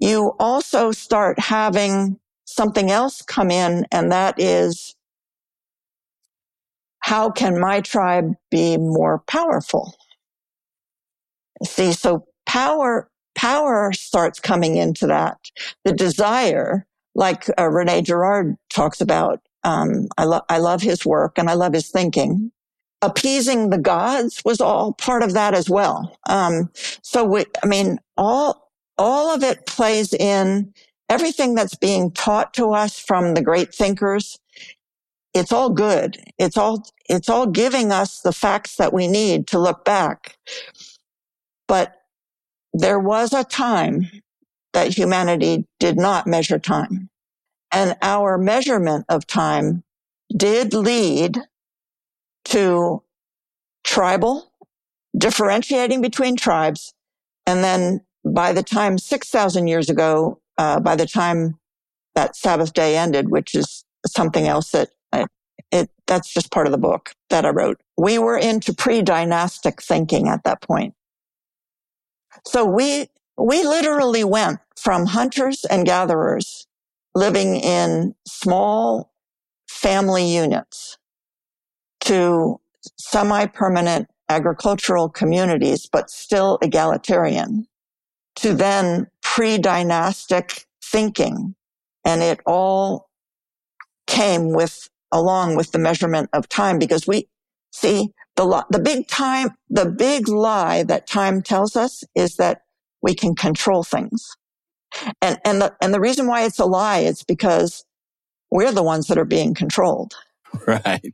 [0.00, 4.96] You also start having something else come in, and that is
[7.00, 9.94] how can my tribe be more powerful?
[11.62, 15.36] See, so power, power starts coming into that.
[15.84, 16.86] The desire,
[17.18, 21.54] like uh, Rene Girard talks about, um, I, lo- I love his work and I
[21.54, 22.52] love his thinking.
[23.02, 26.16] Appeasing the gods was all part of that as well.
[26.28, 26.70] Um,
[27.02, 30.72] so we, I mean, all, all of it plays in
[31.08, 34.38] everything that's being taught to us from the great thinkers.
[35.34, 36.18] It's all good.
[36.38, 40.36] It's all, it's all giving us the facts that we need to look back.
[41.66, 41.94] But
[42.72, 44.08] there was a time
[44.78, 47.10] that humanity did not measure time.
[47.72, 49.82] And our measurement of time
[50.36, 51.36] did lead
[52.44, 53.02] to
[53.82, 54.52] tribal
[55.16, 56.94] differentiating between tribes.
[57.44, 61.58] And then by the time 6,000 years ago, uh, by the time
[62.14, 65.26] that Sabbath day ended, which is something else that I,
[65.72, 67.80] it, that's just part of the book that I wrote.
[67.96, 70.94] We were into pre-dynastic thinking at that point.
[72.46, 73.08] So we,
[73.38, 76.66] we literally went from hunters and gatherers
[77.14, 79.12] living in small
[79.68, 80.98] family units
[82.00, 82.60] to
[82.98, 87.66] semi-permanent agricultural communities, but still egalitarian
[88.36, 91.54] to then pre-dynastic thinking.
[92.04, 93.08] And it all
[94.06, 97.28] came with, along with the measurement of time because we
[97.72, 102.62] see the, the big time, the big lie that time tells us is that
[103.02, 104.36] we can control things.
[105.20, 107.84] And, and the, and the reason why it's a lie is because
[108.50, 110.14] we're the ones that are being controlled.
[110.66, 111.12] Right.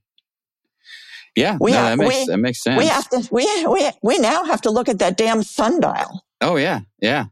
[1.34, 1.58] Yeah.
[1.60, 2.78] We no, have, that, makes, we, that makes sense.
[2.78, 6.24] We have to, we, we, we now have to look at that damn sundial.
[6.40, 6.80] Oh, yeah.
[7.00, 7.24] Yeah.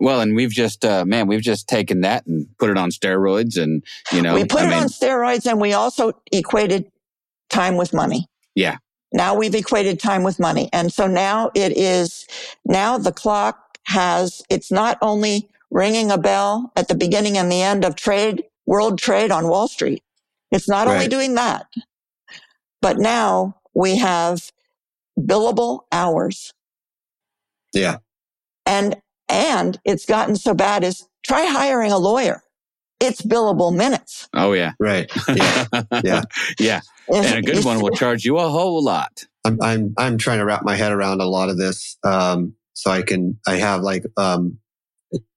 [0.00, 3.62] Well, and we've just, uh, man, we've just taken that and put it on steroids
[3.62, 6.90] and, you know, we put I it mean, on steroids and we also equated
[7.50, 8.26] time with money.
[8.54, 8.78] Yeah.
[9.12, 10.68] Now we've equated time with money.
[10.72, 12.26] And so now it is,
[12.64, 17.62] now the clock has, it's not only ringing a bell at the beginning and the
[17.62, 20.02] end of trade, world trade on Wall Street.
[20.50, 20.94] It's not right.
[20.94, 21.66] only doing that,
[22.80, 24.50] but now we have
[25.18, 26.52] billable hours.
[27.72, 27.98] Yeah.
[28.64, 28.96] And,
[29.28, 32.42] and it's gotten so bad as try hiring a lawyer.
[33.00, 34.28] It's billable minutes.
[34.34, 34.72] Oh yeah.
[34.78, 35.10] Right.
[35.28, 35.66] Yeah.
[36.04, 36.22] yeah.
[36.58, 36.80] yeah.
[37.12, 39.24] And a good one will charge you a whole lot.
[39.44, 41.96] I'm, I'm, I'm trying to wrap my head around a lot of this.
[42.02, 44.58] Um, so I can, I have like, um,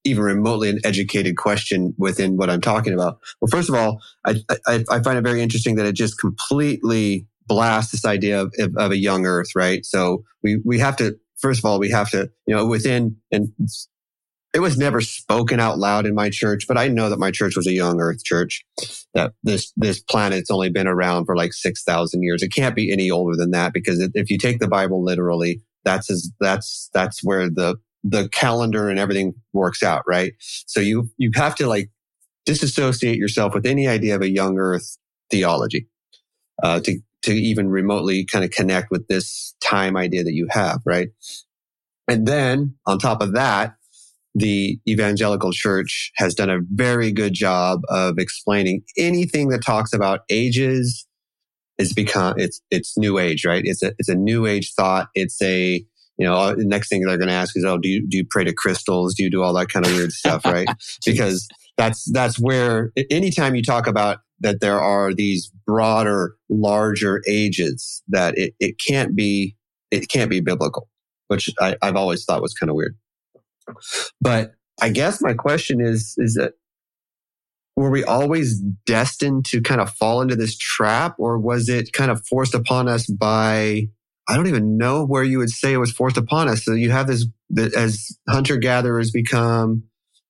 [0.04, 3.20] even remotely an educated question within what I'm talking about.
[3.40, 4.36] Well, first of all, I,
[4.66, 8.76] I, I find it very interesting that it just completely blasts this idea of, of,
[8.78, 9.86] of, a young earth, right?
[9.86, 13.52] So we, we have to, first of all, we have to, you know, within, and
[14.54, 17.56] it was never spoken out loud in my church, but I know that my church
[17.56, 18.66] was a young earth church,
[19.14, 22.42] that this, this planet's only been around for like 6,000 years.
[22.42, 26.10] It can't be any older than that because if you take the Bible literally, that's
[26.10, 30.34] as, that's, that's where the, the calendar and everything works out, right?
[30.40, 31.92] So you, you have to like
[32.46, 34.98] disassociate yourself with any idea of a young earth
[35.30, 35.88] theology,
[36.64, 40.80] uh, to, to even remotely kind of connect with this time idea that you have,
[40.86, 41.10] right?
[42.08, 43.76] And then on top of that,
[44.40, 50.22] the evangelical church has done a very good job of explaining anything that talks about
[50.30, 51.06] ages
[51.78, 53.64] is become it's it's new age, right?
[53.66, 55.10] It's a it's a new age thought.
[55.16, 55.84] It's a
[56.18, 58.26] you know, the next thing they're going to ask is, oh, do you do you
[58.30, 59.16] pray to crystals?
[59.16, 60.68] Do you do all that kind of weird stuff, right?
[61.06, 68.04] because that's that's where anytime you talk about that there are these broader, larger ages,
[68.10, 69.56] that it, it can't be
[69.92, 70.90] it can't be biblical,
[71.28, 72.98] which I, I've always thought was kind of weird.
[74.22, 76.54] But I guess my question is is that
[77.76, 82.12] were we always destined to kind of fall into this trap or was it kind
[82.12, 83.88] of forced upon us by
[84.28, 86.64] I don't even know where you would say it was forced upon us.
[86.64, 87.26] So you have this
[87.76, 89.84] as hunter gatherers become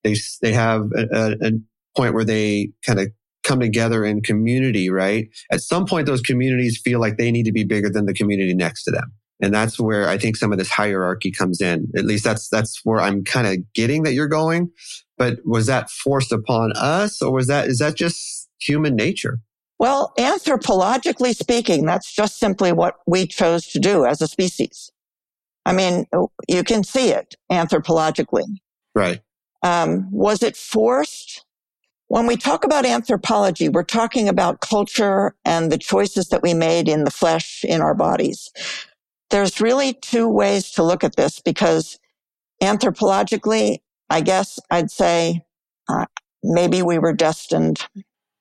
[0.04, 1.52] they they have a, a
[1.98, 3.10] point where they kind of
[3.44, 5.28] come together in community, right?
[5.52, 8.54] At some point, those communities feel like they need to be bigger than the community
[8.54, 9.12] next to them.
[9.42, 11.88] And that's where I think some of this hierarchy comes in.
[11.96, 14.72] At least that's, that's where I'm kind of getting that you're going.
[15.18, 19.40] But was that forced upon us or was that, is that just human nature?
[19.80, 24.92] Well, anthropologically speaking, that's just simply what we chose to do as a species.
[25.66, 26.06] I mean,
[26.50, 28.46] you can see it anthropologically.
[28.94, 29.22] Right.
[29.64, 31.46] Um, was it forced?
[32.08, 36.90] When we talk about anthropology, we're talking about culture and the choices that we made
[36.90, 38.50] in the flesh in our bodies.
[39.30, 42.00] There's really two ways to look at this because
[42.62, 45.44] anthropologically, I guess I'd say
[45.88, 46.06] uh,
[46.44, 47.80] maybe we were destined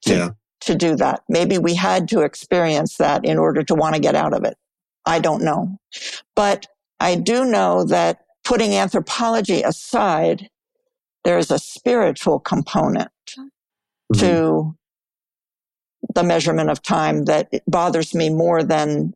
[0.06, 0.30] to, yeah.
[0.62, 1.22] to do that.
[1.28, 4.56] Maybe we had to experience that in order to want to get out of it.
[5.06, 5.78] I don't know.
[6.34, 6.66] But
[7.00, 10.48] I do know that putting anthropology aside,
[11.24, 14.20] there's a spiritual component mm-hmm.
[14.20, 14.76] to
[16.14, 19.12] the measurement of time that bothers me more than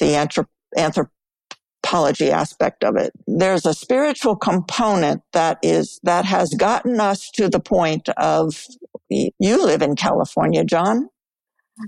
[0.00, 0.46] the anthrop-
[0.76, 3.12] anthropology aspect of it.
[3.26, 8.66] There's a spiritual component that is, that has gotten us to the point of,
[9.08, 11.08] you live in California, John.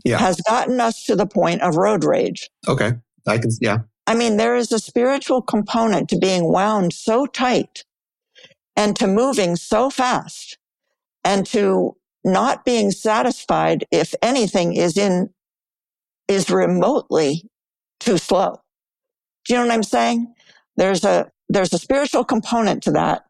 [0.05, 0.19] Yeah.
[0.19, 2.49] Has gotten us to the point of road rage.
[2.69, 2.93] Okay.
[3.27, 3.79] I can, yeah.
[4.07, 7.85] I mean, there is a spiritual component to being wound so tight
[8.77, 10.59] and to moving so fast
[11.25, 15.31] and to not being satisfied if anything is in,
[16.29, 17.51] is remotely
[17.99, 18.61] too slow.
[19.51, 20.33] Do you know what I'm saying?
[20.77, 23.25] There's a, there's a spiritual component to that.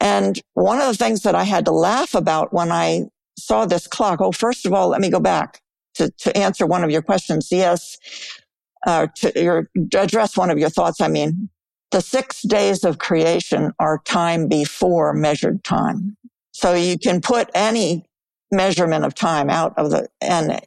[0.00, 3.86] And one of the things that I had to laugh about when I saw this
[3.86, 5.60] clock, oh, first of all, let me go back
[5.96, 7.48] to, to answer one of your questions.
[7.50, 7.98] Yes,
[8.86, 11.02] uh, to your, address one of your thoughts.
[11.02, 11.50] I mean,
[11.90, 16.16] the six days of creation are time before measured time.
[16.52, 18.06] So you can put any
[18.50, 20.62] measurement of time out of the, and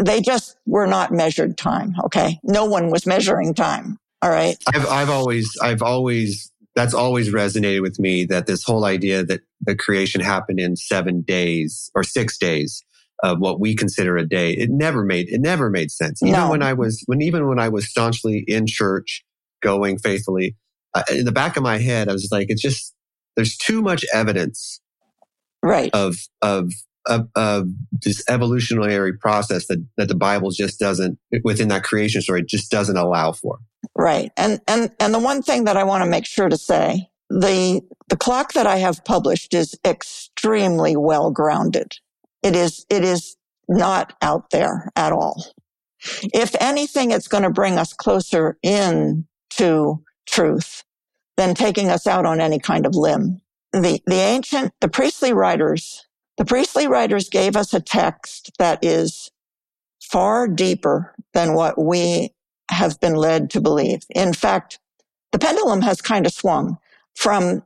[0.00, 1.94] they just were not measured time.
[2.04, 2.38] Okay.
[2.42, 3.98] No one was measuring time.
[4.22, 4.56] All right.
[4.74, 9.40] I've, I've always, I've always, that's always resonated with me that this whole idea that
[9.60, 12.82] the creation happened in seven days or six days
[13.22, 16.22] of what we consider a day, it never made, it never made sense.
[16.22, 16.50] Even no.
[16.50, 19.24] when I was, when, even when I was staunchly in church
[19.62, 20.56] going faithfully,
[20.94, 22.94] uh, in the back of my head, I was like, it's just,
[23.36, 24.80] there's too much evidence
[25.62, 26.72] right of of
[27.06, 27.68] of, of
[28.02, 32.96] this evolutionary process that, that the Bible just doesn't, within that creation story, just doesn't
[32.96, 33.58] allow for.
[33.98, 34.30] Right.
[34.36, 37.82] And, and, and the one thing that I want to make sure to say, the,
[38.08, 41.96] the clock that I have published is extremely well grounded.
[42.42, 43.36] It is, it is
[43.68, 45.44] not out there at all.
[46.32, 50.84] If anything, it's going to bring us closer in to truth
[51.36, 53.40] than taking us out on any kind of limb.
[53.72, 59.30] The, the ancient, the priestly writers the priestly writers gave us a text that is
[60.00, 62.30] far deeper than what we
[62.70, 64.00] have been led to believe.
[64.14, 64.78] In fact,
[65.32, 66.78] the pendulum has kind of swung
[67.14, 67.62] from,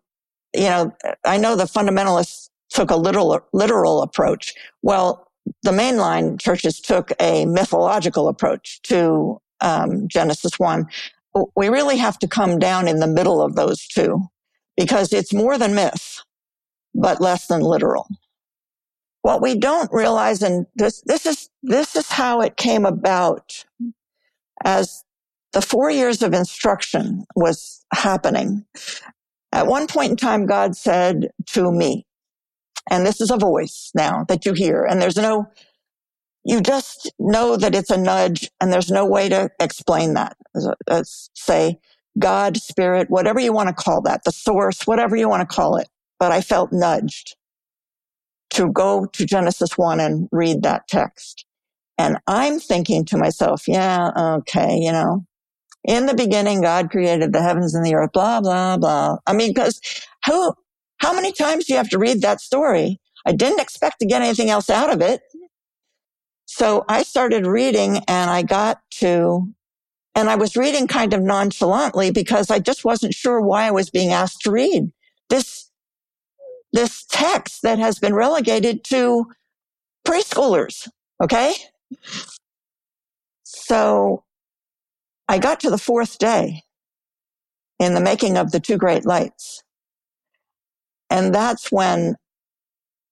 [0.54, 0.94] you know,
[1.24, 4.54] I know the fundamentalists took a literal, literal approach.
[4.82, 5.28] Well,
[5.62, 10.86] the mainline churches took a mythological approach to um, Genesis 1.
[11.56, 14.22] We really have to come down in the middle of those two
[14.76, 16.20] because it's more than myth,
[16.94, 18.06] but less than literal.
[19.22, 23.64] What we don't realize, and this, this is, this is how it came about
[24.64, 25.04] as
[25.52, 28.64] the four years of instruction was happening.
[29.52, 32.06] At one point in time, God said to me,
[32.90, 35.46] and this is a voice now that you hear, and there's no,
[36.44, 40.36] you just know that it's a nudge and there's no way to explain that.
[40.88, 41.78] Let's say
[42.18, 45.76] God, spirit, whatever you want to call that, the source, whatever you want to call
[45.76, 45.88] it.
[46.18, 47.36] But I felt nudged
[48.50, 51.46] to go to Genesis 1 and read that text.
[52.02, 55.24] And I'm thinking to myself, yeah, okay, you know,
[55.84, 59.18] in the beginning, God created the heavens and the earth, blah, blah, blah.
[59.28, 59.80] I mean, because
[60.26, 60.54] who,
[61.02, 63.00] How many times do you have to read that story?
[63.26, 65.20] I didn't expect to get anything else out of it.
[66.46, 69.52] So I started reading and I got to,
[70.14, 73.90] and I was reading kind of nonchalantly because I just wasn't sure why I was
[73.90, 74.92] being asked to read
[75.28, 75.72] this,
[76.72, 79.26] this text that has been relegated to
[80.06, 80.88] preschoolers.
[81.20, 81.52] Okay.
[83.44, 84.24] So
[85.28, 86.62] I got to the fourth day
[87.78, 89.62] in the making of the two great lights.
[91.10, 92.16] And that's when,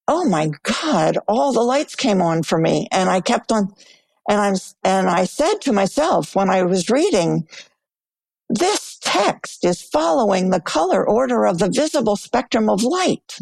[0.09, 2.89] oh my God, all the lights came on for me.
[2.93, 3.72] And I kept on,
[4.28, 4.55] and I'm,
[4.85, 7.49] and I said to myself when I was reading,
[8.49, 13.39] this text is following the color order of the visible spectrum of light.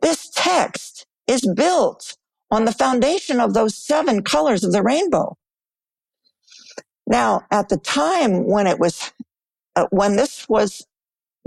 [0.00, 2.16] This text is built
[2.52, 5.36] on the foundation of those seven colors of the rainbow.
[7.06, 9.10] Now, at the time when it was,
[9.74, 10.86] uh, when this was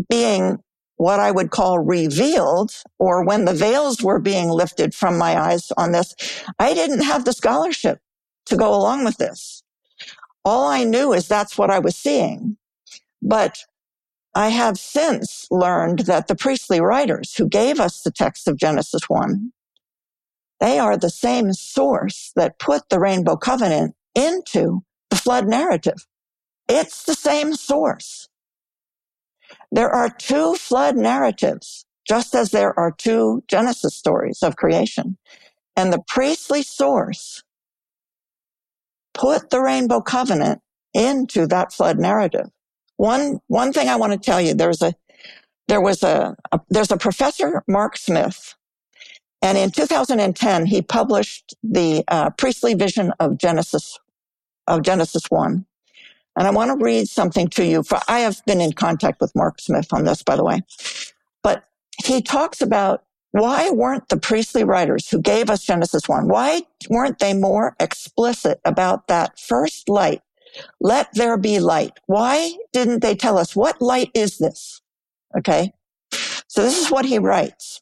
[0.10, 0.58] being
[0.98, 5.72] what I would call revealed, or when the veils were being lifted from my eyes
[5.78, 6.16] on this,
[6.58, 8.00] I didn't have the scholarship
[8.48, 9.62] to go along with this.
[10.44, 12.58] All I knew is that's what I was seeing.
[13.22, 13.64] But
[14.34, 19.04] I have since learned that the priestly writers who gave us the text of Genesis
[19.08, 19.52] 1,
[20.60, 26.06] they are the same source that put the rainbow covenant into the flood narrative.
[26.68, 28.30] It's the same source.
[29.72, 35.18] There are two flood narratives, just as there are two Genesis stories of creation.
[35.76, 37.44] And the priestly source
[39.14, 40.62] put the rainbow covenant
[40.94, 42.48] into that flood narrative.
[42.98, 44.94] One, one thing I want to tell you, there's a,
[45.68, 48.56] there was a, a there's a professor, Mark Smith,
[49.46, 54.00] and in 2010, he published the uh, priestly vision of Genesis
[54.68, 55.64] of Genesis 1.
[56.36, 57.84] And I want to read something to you.
[57.84, 60.62] For I have been in contact with Mark Smith on this, by the way.
[61.44, 61.64] But
[62.04, 67.20] he talks about why weren't the priestly writers who gave us Genesis 1, why weren't
[67.20, 70.24] they more explicit about that first light?
[70.80, 72.00] Let there be light.
[72.08, 74.82] Why didn't they tell us what light is this?
[75.38, 75.72] Okay.
[76.48, 77.82] So this is what he writes.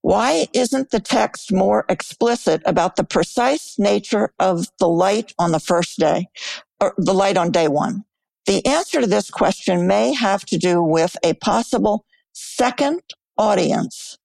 [0.00, 5.60] Why isn't the text more explicit about the precise nature of the light on the
[5.60, 6.26] first day,
[6.80, 8.04] or the light on day one?
[8.46, 13.02] The answer to this question may have to do with a possible second
[13.38, 14.18] audience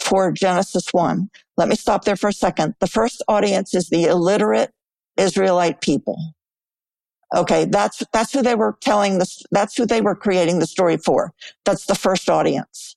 [0.00, 1.28] for Genesis 1.
[1.56, 2.74] Let me stop there for a second.
[2.80, 4.70] The first audience is the illiterate
[5.16, 6.18] Israelite people.
[7.34, 7.64] Okay.
[7.64, 9.42] That's, that's who they were telling this.
[9.50, 11.32] That's who they were creating the story for.
[11.64, 12.96] That's the first audience.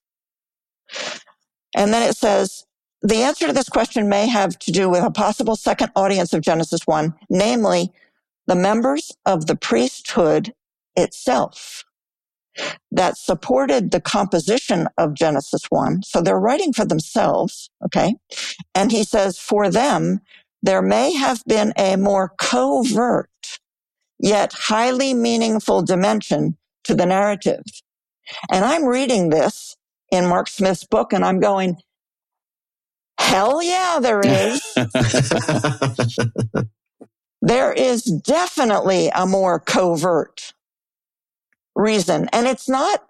[1.76, 2.66] And then it says,
[3.02, 6.42] the answer to this question may have to do with a possible second audience of
[6.42, 7.92] Genesis 1, namely
[8.48, 10.54] the members of the priesthood
[10.96, 11.84] itself
[12.92, 16.04] that supported the composition of Genesis 1.
[16.04, 17.70] So they're writing for themselves.
[17.84, 18.16] Okay.
[18.74, 20.22] And he says for them,
[20.64, 23.30] there may have been a more covert
[24.20, 27.64] yet highly meaningful dimension to the narrative.
[28.52, 29.76] And I'm reading this
[30.16, 31.78] in Mark Smith's book and I'm going,
[33.20, 34.62] hell yeah, there is.
[37.42, 40.54] there is definitely a more covert
[41.76, 42.30] reason.
[42.32, 43.04] And it's not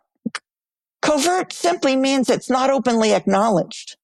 [1.02, 3.98] covert simply means it's not openly acknowledged.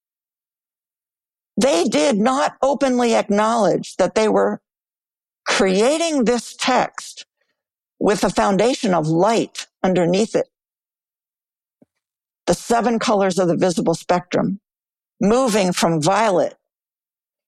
[1.58, 4.62] They did not openly acknowledge that they were
[5.46, 7.26] creating this text
[8.00, 10.51] with a foundation of light underneath it
[12.52, 14.60] the seven colors of the visible spectrum,
[15.22, 16.58] moving from violet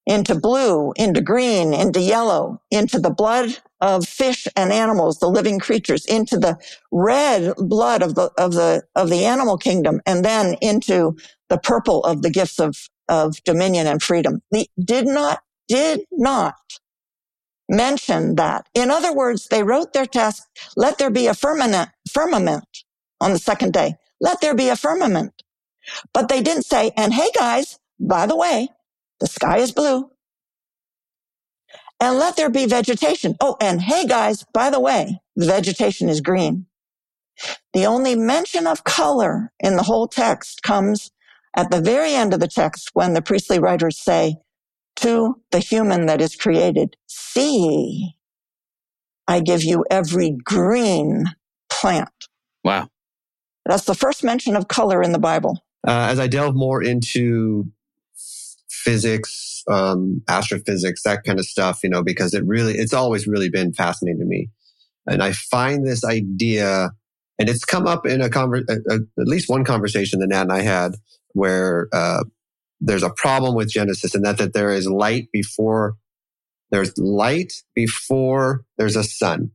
[0.05, 5.59] into blue, into green, into yellow, into the blood of fish and animals, the living
[5.59, 6.57] creatures, into the
[6.89, 11.17] red blood of the, of the, of the animal kingdom, and then into
[11.49, 14.41] the purple of the gifts of, of dominion and freedom.
[14.53, 16.55] They did not, did not
[17.67, 18.69] mention that.
[18.73, 20.47] In other words, they wrote their test,
[20.77, 22.63] let there be a firmament, firmament
[23.19, 23.95] on the second day.
[24.23, 25.43] Let there be a firmament.
[26.13, 28.69] But they didn't say, and hey guys, by the way,
[29.19, 30.09] the sky is blue.
[31.99, 33.35] And let there be vegetation.
[33.41, 36.67] Oh, and hey guys, by the way, the vegetation is green.
[37.73, 41.11] The only mention of color in the whole text comes
[41.55, 44.37] at the very end of the text when the priestly writers say,
[44.97, 48.13] to the human that is created, see,
[49.27, 51.25] I give you every green
[51.69, 52.09] plant.
[52.63, 52.87] Wow.
[53.65, 55.63] That's the first mention of color in the Bible.
[55.87, 57.65] Uh, as I delve more into
[58.69, 63.49] physics, um, astrophysics, that kind of stuff, you know, because it really, it's always really
[63.49, 64.49] been fascinating to me.
[65.07, 66.91] And I find this idea
[67.39, 70.61] and it's come up in a conver- at least one conversation that Nat and I
[70.61, 70.95] had
[71.33, 72.23] where uh,
[72.79, 75.95] there's a problem with Genesis, and that that there is light before
[76.69, 79.51] there's light before there's a sun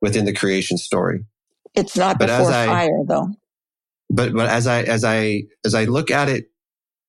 [0.00, 1.24] within the creation story.
[1.78, 3.28] It's not but before I, fire, though.
[4.10, 6.50] But but as I as I as I look at it,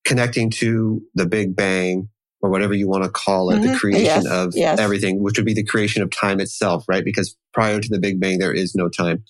[0.06, 2.10] connecting to the Big Bang
[2.42, 3.74] or whatever you want to call it, mm-hmm.
[3.74, 4.80] the creation yes, of yes.
[4.80, 7.04] everything, which would be the creation of time itself, right?
[7.04, 9.24] Because prior to the Big Bang, there is no time.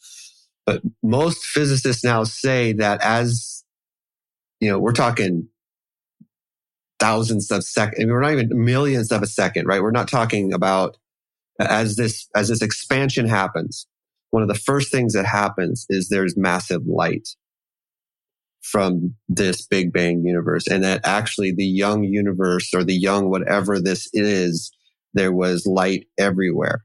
[0.66, 3.64] But most physicists now say that as,
[4.60, 5.48] you know, we're talking
[7.00, 9.82] thousands of seconds, I mean, we're not even millions of a second, right?
[9.82, 10.98] We're not talking about
[11.60, 13.88] as this, as this expansion happens,
[14.32, 17.30] one of the first things that happens is there's massive light
[18.62, 20.68] from this Big Bang universe.
[20.68, 24.72] And that actually the young universe or the young whatever this is,
[25.14, 26.84] there was light everywhere.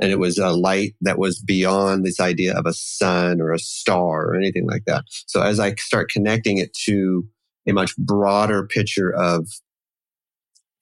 [0.00, 3.58] And it was a light that was beyond this idea of a sun or a
[3.58, 5.04] star or anything like that.
[5.26, 7.24] So as I start connecting it to
[7.68, 9.48] a much broader picture of,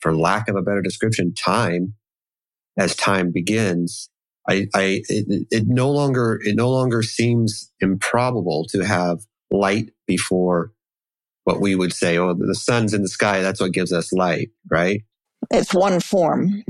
[0.01, 1.95] for lack of a better description, time,
[2.79, 4.09] as time begins,
[4.51, 9.21] I, I it, it no longer it no longer seems improbable to have
[9.51, 10.73] light before
[11.45, 13.43] what we would say, oh, the sun's in the sky.
[13.43, 15.03] That's what gives us light, right?
[15.51, 16.65] It's one form.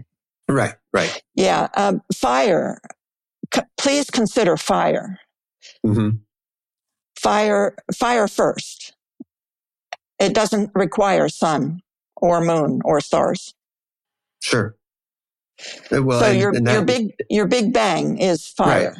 [0.48, 1.22] Right, right.
[1.34, 1.68] Yeah.
[1.74, 2.80] Um, fire.
[3.54, 5.18] C- please consider fire.
[5.84, 6.18] Mm-hmm.
[7.18, 8.94] Fire, fire first.
[10.18, 11.80] It doesn't require sun
[12.16, 13.54] or moon or stars.
[14.42, 14.76] Sure.
[15.90, 18.96] Well, so your, that, your big, your big bang is fire.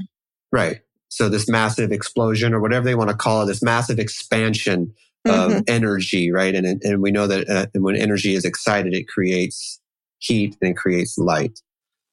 [0.53, 0.71] Right.
[0.71, 0.81] right
[1.11, 4.95] so this massive explosion or whatever they want to call it, this massive expansion
[5.27, 5.61] of mm-hmm.
[5.67, 6.55] energy, right?
[6.55, 9.81] And, and we know that uh, when energy is excited, it creates
[10.19, 11.61] heat and it creates light.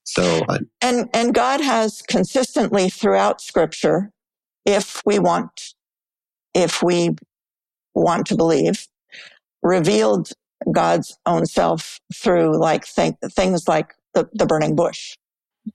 [0.03, 4.11] So, uh, and, and God has consistently throughout scripture,
[4.65, 5.73] if we want,
[6.53, 7.15] if we
[7.93, 8.87] want to believe,
[9.61, 10.31] revealed
[10.71, 15.15] God's own self through like th- things like the, the burning bush.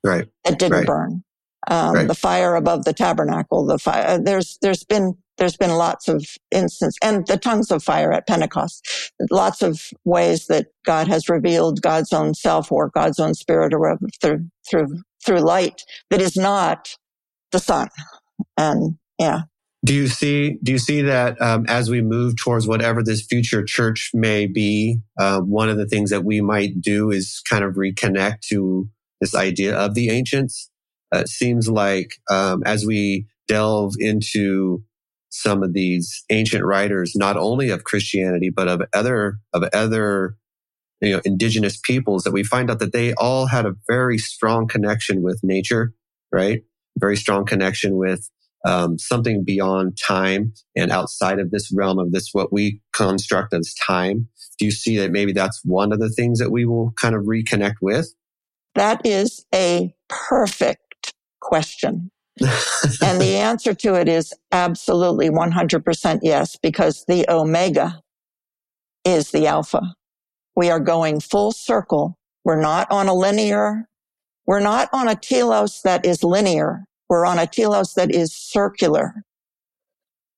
[0.02, 0.28] Right.
[0.44, 0.86] That didn't right.
[0.86, 1.22] burn
[1.68, 2.08] um, right.
[2.08, 4.04] the fire above the tabernacle, the fire.
[4.06, 8.26] Uh, there's there's been there's been lots of instances and the tongues of fire at
[8.26, 9.12] Pentecost.
[9.30, 13.98] Lots of ways that God has revealed God's own self or God's own spirit or
[14.20, 16.96] through through through light that is not
[17.52, 17.88] the sun.
[18.56, 19.42] And yeah.
[19.84, 20.58] Do you see?
[20.62, 24.98] Do you see that um, as we move towards whatever this future church may be,
[25.18, 28.88] uh, one of the things that we might do is kind of reconnect to
[29.20, 30.70] this idea of the ancients
[31.14, 34.82] uh, it seems like um, as we delve into
[35.30, 40.36] some of these ancient writers, not only of Christianity but of other of other
[41.00, 44.66] you know indigenous peoples, that we find out that they all had a very strong
[44.66, 45.92] connection with nature,
[46.32, 46.62] right?
[46.98, 48.30] Very strong connection with
[48.64, 53.74] um, something beyond time and outside of this realm of this what we construct as
[53.74, 54.28] time.
[54.58, 57.22] Do you see that maybe that's one of the things that we will kind of
[57.22, 58.12] reconnect with?
[58.74, 62.10] That is a perfect question.
[62.40, 68.00] and the answer to it is absolutely 100% yes, because the omega
[69.04, 69.94] is the alpha.
[70.54, 72.18] We are going full circle.
[72.44, 73.88] We're not on a linear,
[74.46, 76.84] we're not on a telos that is linear.
[77.12, 79.22] We're on a telos that is circular.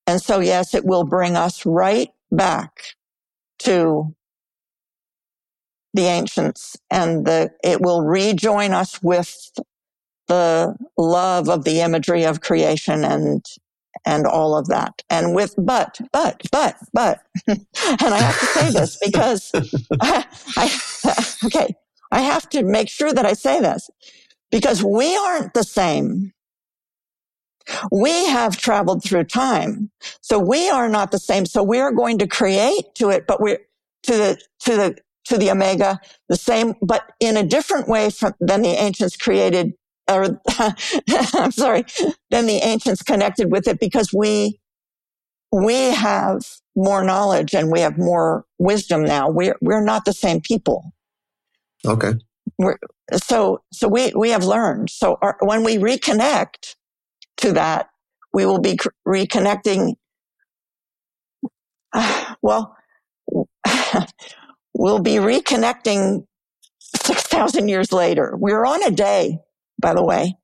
[0.09, 2.97] And so, yes, it will bring us right back
[3.61, 4.13] to
[5.93, 9.53] the ancients and the, it will rejoin us with
[10.27, 13.47] the love of the imagery of creation and
[14.05, 15.01] and all of that.
[15.09, 17.65] And with but, but, but, but, and
[18.03, 19.53] I have to say this because
[20.01, 21.77] I, I, okay,
[22.11, 23.89] I have to make sure that I say this
[24.51, 26.34] because we aren't the same.
[27.91, 29.91] We have traveled through time.
[30.21, 31.47] So we are not the same.
[31.47, 33.61] So we are going to create to it, but we're
[34.05, 35.99] to the, to the, to the omega,
[36.29, 39.73] the same, but in a different way from, than the ancients created
[40.09, 40.41] or
[41.35, 41.85] I'm sorry,
[42.31, 44.61] than the ancients connected with it because we,
[45.51, 46.43] we have
[46.77, 49.31] more knowledge and we have more wisdom now.
[49.31, 50.93] We're, we're not the same people.
[51.87, 52.13] Okay.
[52.59, 52.79] We're,
[53.15, 54.91] so, so we, we have learned.
[54.91, 56.75] So our, when we reconnect
[57.45, 57.89] to that,
[58.33, 59.95] we will be reconnecting.
[62.43, 62.77] Well,
[64.75, 66.27] we'll be reconnecting
[66.79, 68.35] 6,000 years later.
[68.37, 69.39] We're on a day
[69.81, 70.35] by the way.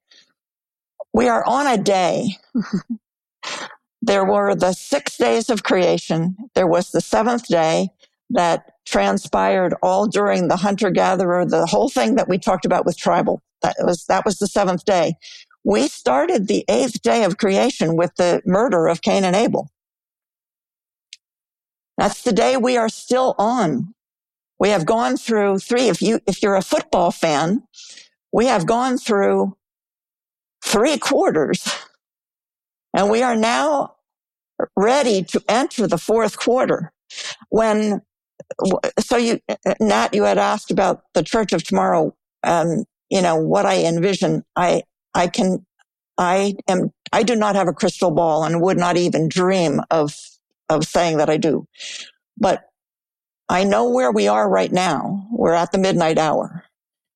[1.12, 2.28] We are on a day.
[4.02, 6.36] there were the six days of creation.
[6.54, 7.88] There was the seventh day
[8.30, 12.96] that transpired all during the hunter gatherer, the whole thing that we talked about with
[12.96, 13.40] tribal.
[13.62, 15.14] That was, that was the seventh day.
[15.64, 19.70] We started the eighth day of creation with the murder of Cain and Abel.
[21.98, 23.94] That's the day we are still on.
[24.58, 25.88] We have gone through three.
[25.88, 27.62] If you, if you're a football fan,
[28.32, 29.56] we have gone through
[30.64, 31.68] three quarters
[32.94, 33.94] and we are now
[34.76, 36.92] ready to enter the fourth quarter
[37.48, 38.02] when
[38.98, 39.40] so you
[39.80, 44.44] nat you had asked about the church of tomorrow um, you know what i envision
[44.56, 44.82] i
[45.14, 45.64] i can
[46.18, 50.14] i am i do not have a crystal ball and would not even dream of
[50.68, 51.66] of saying that i do
[52.38, 52.64] but
[53.48, 56.64] i know where we are right now we're at the midnight hour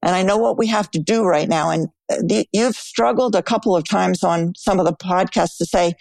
[0.02, 3.42] and i know what we have to do right now and the, you've struggled a
[3.42, 5.94] couple of times on some of the podcasts to say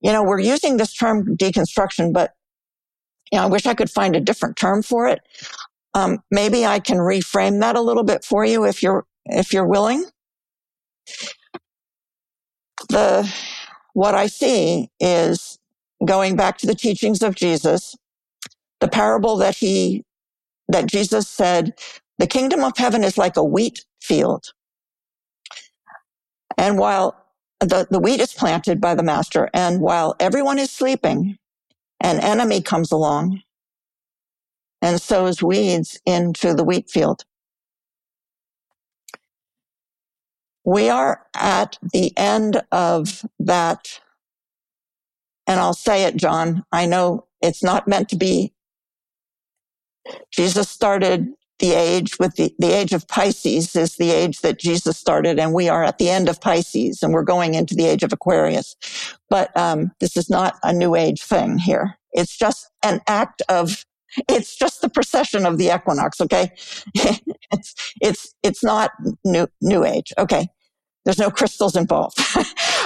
[0.00, 2.32] you know, we're using this term deconstruction, but
[3.32, 5.20] you know, I wish I could find a different term for it.
[5.94, 9.66] Um, maybe I can reframe that a little bit for you if you're if you're
[9.66, 10.04] willing.
[12.90, 13.32] The
[13.94, 15.58] what I see is
[16.04, 17.96] going back to the teachings of Jesus,
[18.80, 20.04] the parable that he
[20.68, 21.74] that Jesus said,
[22.18, 24.52] the kingdom of heaven is like a wheat field.
[26.58, 27.16] And while
[27.60, 29.50] the, the wheat is planted by the master.
[29.54, 31.38] And while everyone is sleeping,
[32.00, 33.42] an enemy comes along
[34.82, 37.24] and sows weeds into the wheat field.
[40.68, 44.00] We are at the end of that.
[45.46, 46.62] And I'll say it, John.
[46.70, 48.52] I know it's not meant to be.
[50.30, 54.98] Jesus started the age with the, the age of Pisces is the age that Jesus
[54.98, 58.02] started, and we are at the end of Pisces, and we're going into the age
[58.02, 58.76] of Aquarius.
[59.30, 61.94] But um, this is not a new age thing here.
[62.12, 63.86] It's just an act of.
[64.28, 66.20] It's just the precession of the equinox.
[66.20, 66.52] Okay,
[66.94, 68.90] it's it's it's not
[69.24, 70.12] new new age.
[70.18, 70.48] Okay,
[71.08, 72.18] there's no crystals involved.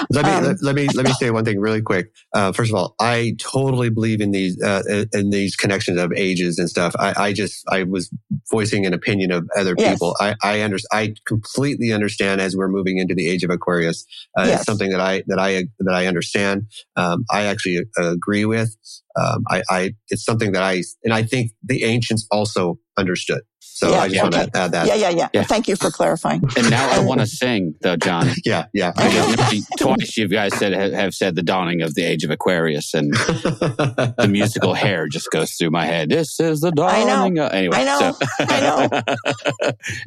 [0.09, 2.09] let me um, let, let, me let me say one thing really quick.
[2.33, 6.57] Uh, first of all, I totally believe in these uh, in these connections of ages
[6.57, 6.95] and stuff.
[6.97, 8.09] I, I just I was
[8.49, 10.15] voicing an opinion of other people.
[10.21, 10.37] Yes.
[10.41, 14.05] I I, under, I completely understand as we're moving into the age of Aquarius.
[14.37, 14.59] Uh, yes.
[14.59, 16.67] It's something that I that I that I understand.
[16.95, 18.73] Um, I actually agree with.
[19.19, 23.41] Um, I, I it's something that I and I think the ancients also understood.
[23.59, 24.87] So yeah, I just want to add that.
[24.87, 25.43] Yeah, yeah, yeah, yeah.
[25.43, 26.43] Thank you for clarifying.
[26.55, 28.27] And now I want to sing, though, John.
[28.45, 28.91] yeah, yeah.
[29.79, 34.27] twice you guys said have said the dawning of the age of Aquarius, and the
[34.29, 36.09] musical hair just goes through my head.
[36.09, 37.09] This is the dawning.
[37.09, 37.45] I know.
[37.45, 38.11] Of, anyway, I know.
[38.11, 38.27] So.
[38.39, 38.77] I know.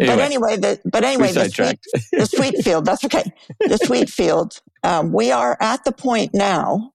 [0.00, 1.78] anyway, but anyway, the, but anyway, the sweet,
[2.12, 2.84] the sweet field.
[2.84, 3.24] That's okay.
[3.60, 4.60] The sweet field.
[4.84, 6.92] Um, we are at the point now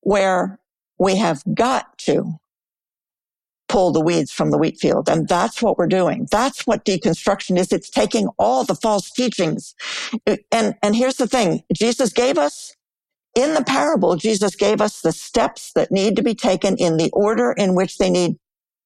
[0.00, 0.60] where
[0.98, 2.34] we have got to
[3.72, 5.08] pull the weeds from the wheat field.
[5.08, 6.28] And that's what we're doing.
[6.30, 7.72] That's what deconstruction is.
[7.72, 9.74] It's taking all the false teachings.
[10.52, 11.62] And, and here's the thing.
[11.74, 12.76] Jesus gave us
[13.34, 17.10] in the parable, Jesus gave us the steps that need to be taken in the
[17.14, 18.36] order in which they need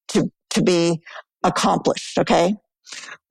[0.09, 1.03] to, to be
[1.43, 2.17] accomplished.
[2.17, 2.55] Okay.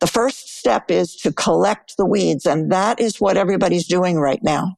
[0.01, 2.45] The first step is to collect the weeds.
[2.45, 4.75] And that is what everybody's doing right now.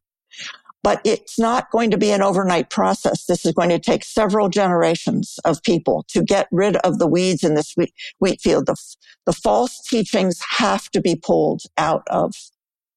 [0.83, 3.25] But it's not going to be an overnight process.
[3.25, 7.43] This is going to take several generations of people to get rid of the weeds
[7.43, 8.67] in this wheat, wheat field.
[8.67, 8.75] The,
[9.25, 12.33] the false teachings have to be pulled out of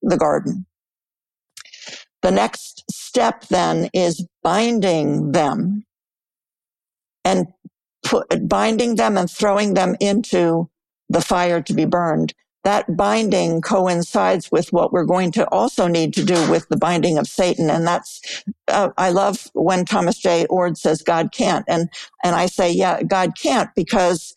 [0.02, 0.66] the garden.
[2.22, 5.84] The next step then is binding them
[7.24, 7.46] and
[8.04, 10.68] put, binding them and throwing them into
[11.08, 16.12] the fire to be burned that binding coincides with what we're going to also need
[16.14, 17.70] to do with the binding of Satan.
[17.70, 21.64] And that's, uh, I love when Thomas Jay Oord says God can't.
[21.68, 21.88] And,
[22.22, 24.34] and I say, yeah, God can't because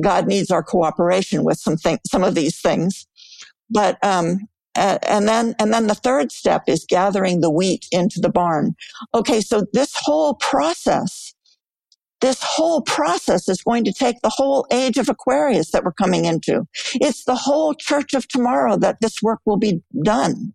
[0.00, 3.06] God needs our cooperation with some thing, some of these things.
[3.70, 8.30] But, um, and then, and then the third step is gathering the wheat into the
[8.30, 8.76] barn.
[9.12, 9.40] Okay.
[9.40, 11.34] So this whole process
[12.20, 16.24] this whole process is going to take the whole age of Aquarius that we're coming
[16.24, 16.66] into.
[16.94, 20.54] It's the whole church of tomorrow that this work will be done.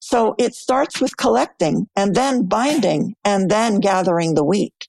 [0.00, 4.88] So it starts with collecting and then binding and then gathering the wheat.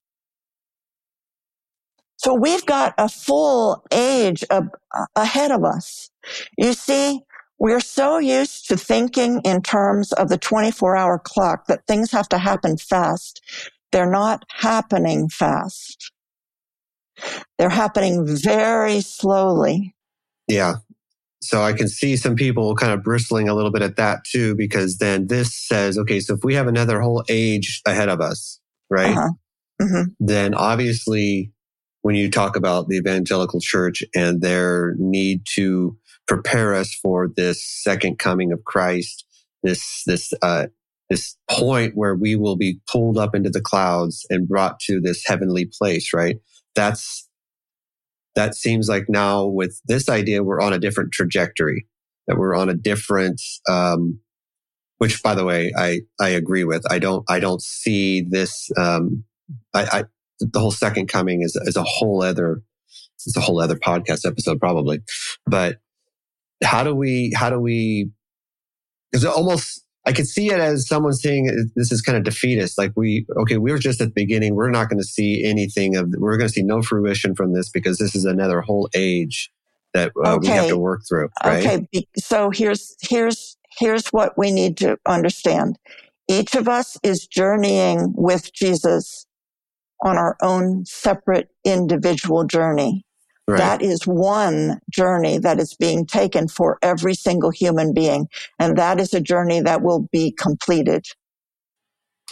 [2.17, 6.09] So we've got a full age of, uh, ahead of us.
[6.57, 7.21] You see,
[7.59, 12.29] we're so used to thinking in terms of the 24 hour clock that things have
[12.29, 13.41] to happen fast
[13.93, 16.11] they're not happening fast.
[17.57, 19.95] They're happening very slowly.
[20.47, 20.75] Yeah.
[21.41, 24.55] So I can see some people kind of bristling a little bit at that too,
[24.55, 28.59] because then this says, okay, so if we have another whole age ahead of us,
[28.89, 29.15] right?
[29.15, 29.29] Uh-huh.
[29.81, 30.03] Mm-hmm.
[30.19, 31.51] Then obviously,
[32.01, 37.63] when you talk about the evangelical church and their need to prepare us for this
[37.63, 39.25] second coming of Christ,
[39.63, 40.67] this this uh,
[41.09, 45.23] this point where we will be pulled up into the clouds and brought to this
[45.25, 46.37] heavenly place, right?
[46.75, 47.27] That's
[48.35, 51.85] that seems like now with this idea we're on a different trajectory,
[52.27, 54.19] that we're on a different um,
[54.97, 56.83] which by the way I I agree with.
[56.89, 59.23] I don't I don't see this um,
[59.73, 60.03] I, I
[60.39, 62.61] the whole second coming is is a whole other
[63.25, 65.01] it's a whole other podcast episode probably.
[65.45, 65.77] But
[66.63, 68.09] how do we how do we
[69.11, 72.77] because it almost I could see it as someone saying this is kind of defeatist.
[72.77, 74.55] Like we, okay, we're just at the beginning.
[74.55, 77.69] We're not going to see anything of, we're going to see no fruition from this
[77.69, 79.49] because this is another whole age
[79.93, 80.49] that uh, okay.
[80.49, 81.29] we have to work through.
[81.43, 81.65] Right?
[81.65, 82.07] Okay.
[82.17, 85.77] So here's, here's, here's what we need to understand.
[86.27, 89.25] Each of us is journeying with Jesus
[90.03, 93.05] on our own separate individual journey.
[93.47, 93.57] Right.
[93.57, 98.27] That is one journey that is being taken for every single human being.
[98.57, 101.05] And that is a journey that will be completed.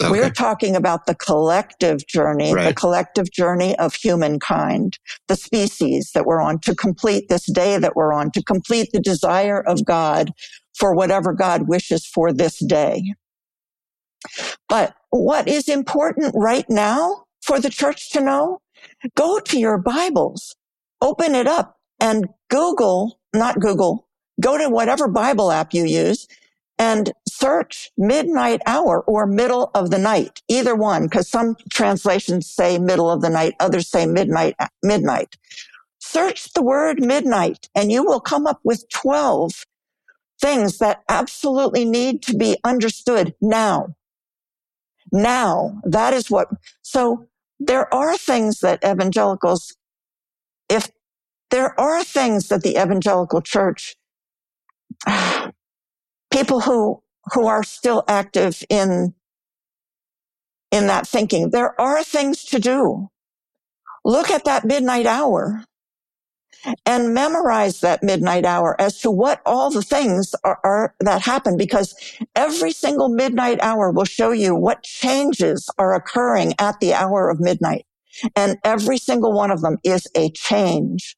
[0.00, 0.10] Okay.
[0.10, 2.68] We're talking about the collective journey, right.
[2.68, 4.98] the collective journey of humankind,
[5.28, 9.00] the species that we're on to complete this day that we're on, to complete the
[9.00, 10.32] desire of God
[10.78, 13.02] for whatever God wishes for this day.
[14.68, 18.60] But what is important right now for the church to know?
[19.14, 20.56] Go to your Bibles
[21.02, 24.08] open it up and Google, not Google,
[24.40, 26.26] go to whatever Bible app you use
[26.78, 32.78] and search midnight hour or middle of the night, either one, because some translations say
[32.78, 35.36] middle of the night, others say midnight, midnight.
[35.98, 39.66] Search the word midnight and you will come up with 12
[40.40, 43.94] things that absolutely need to be understood now.
[45.12, 46.48] Now, that is what,
[46.80, 47.26] so
[47.60, 49.76] there are things that evangelicals
[50.68, 50.90] if
[51.50, 53.96] there are things that the evangelical church,
[56.32, 57.02] people who,
[57.32, 59.14] who are still active in,
[60.70, 63.08] in that thinking, there are things to do.
[64.04, 65.64] Look at that midnight hour
[66.86, 71.56] and memorize that midnight hour as to what all the things are, are, that happen
[71.56, 71.94] because
[72.34, 77.40] every single midnight hour will show you what changes are occurring at the hour of
[77.40, 77.86] midnight.
[78.36, 81.16] And every single one of them is a change.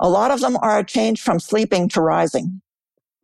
[0.00, 2.62] A lot of them are a change from sleeping to rising.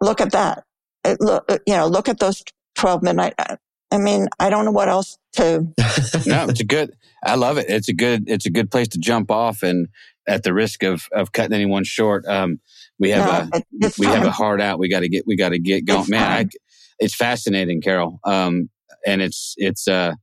[0.01, 0.65] Look at that.
[1.05, 2.43] It, look, uh, you know, look at those
[2.77, 3.35] 12 midnight.
[3.39, 3.57] Uh,
[3.91, 5.61] I mean, I don't know what else to.
[6.27, 6.93] no, it's a good,
[7.25, 7.67] I love it.
[7.69, 9.63] It's a good, it's a good place to jump off.
[9.63, 9.89] And
[10.29, 12.61] at the risk of, of cutting anyone short, um,
[12.99, 14.79] we have no, a, we have a hard out.
[14.79, 16.03] We got to get, we got to get going.
[16.03, 16.47] It's Man, I,
[16.99, 18.21] it's fascinating, Carol.
[18.25, 18.71] Um,
[19.07, 20.15] and it's, it's, uh,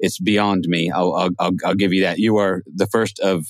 [0.00, 0.90] it's beyond me.
[0.90, 2.18] I'll, I'll, I'll, I'll give you that.
[2.18, 3.46] You are the first of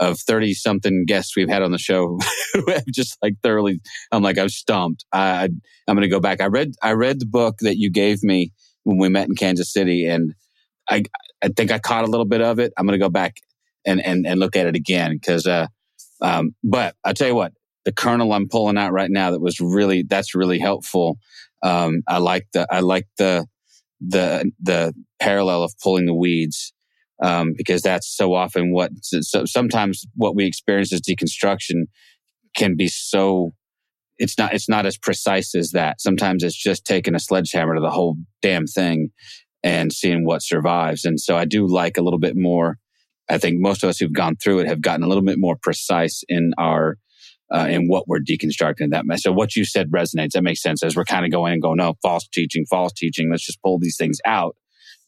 [0.00, 2.18] of 30 something guests we've had on the show
[2.54, 3.80] who have just like thoroughly
[4.10, 7.26] i'm like i'm stumped I, i'm going to go back i read i read the
[7.26, 8.52] book that you gave me
[8.84, 10.34] when we met in kansas city and
[10.88, 11.04] i
[11.42, 13.36] i think i caught a little bit of it i'm going to go back
[13.84, 15.66] and and and look at it again because uh
[16.22, 17.52] um but i tell you what
[17.84, 21.18] the kernel i'm pulling out right now that was really that's really helpful
[21.62, 23.46] um i like the i like the
[24.06, 26.72] the the parallel of pulling the weeds
[27.22, 31.84] um, because that's so often what so sometimes what we experience as deconstruction
[32.56, 33.52] can be so
[34.18, 36.00] it's not it's not as precise as that.
[36.00, 39.10] Sometimes it's just taking a sledgehammer to the whole damn thing
[39.62, 41.04] and seeing what survives.
[41.04, 42.78] And so i do like a little bit more.
[43.28, 45.56] I think most of us who've gone through it have gotten a little bit more
[45.60, 46.98] precise in our
[47.52, 49.22] uh, in what we're deconstructing that mess.
[49.22, 50.32] So what you said resonates.
[50.32, 53.30] That makes sense as we're kind of going and going, no, false teaching, false teaching.
[53.30, 54.56] Let's just pull these things out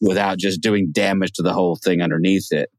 [0.01, 2.69] without just doing damage to the whole thing underneath it.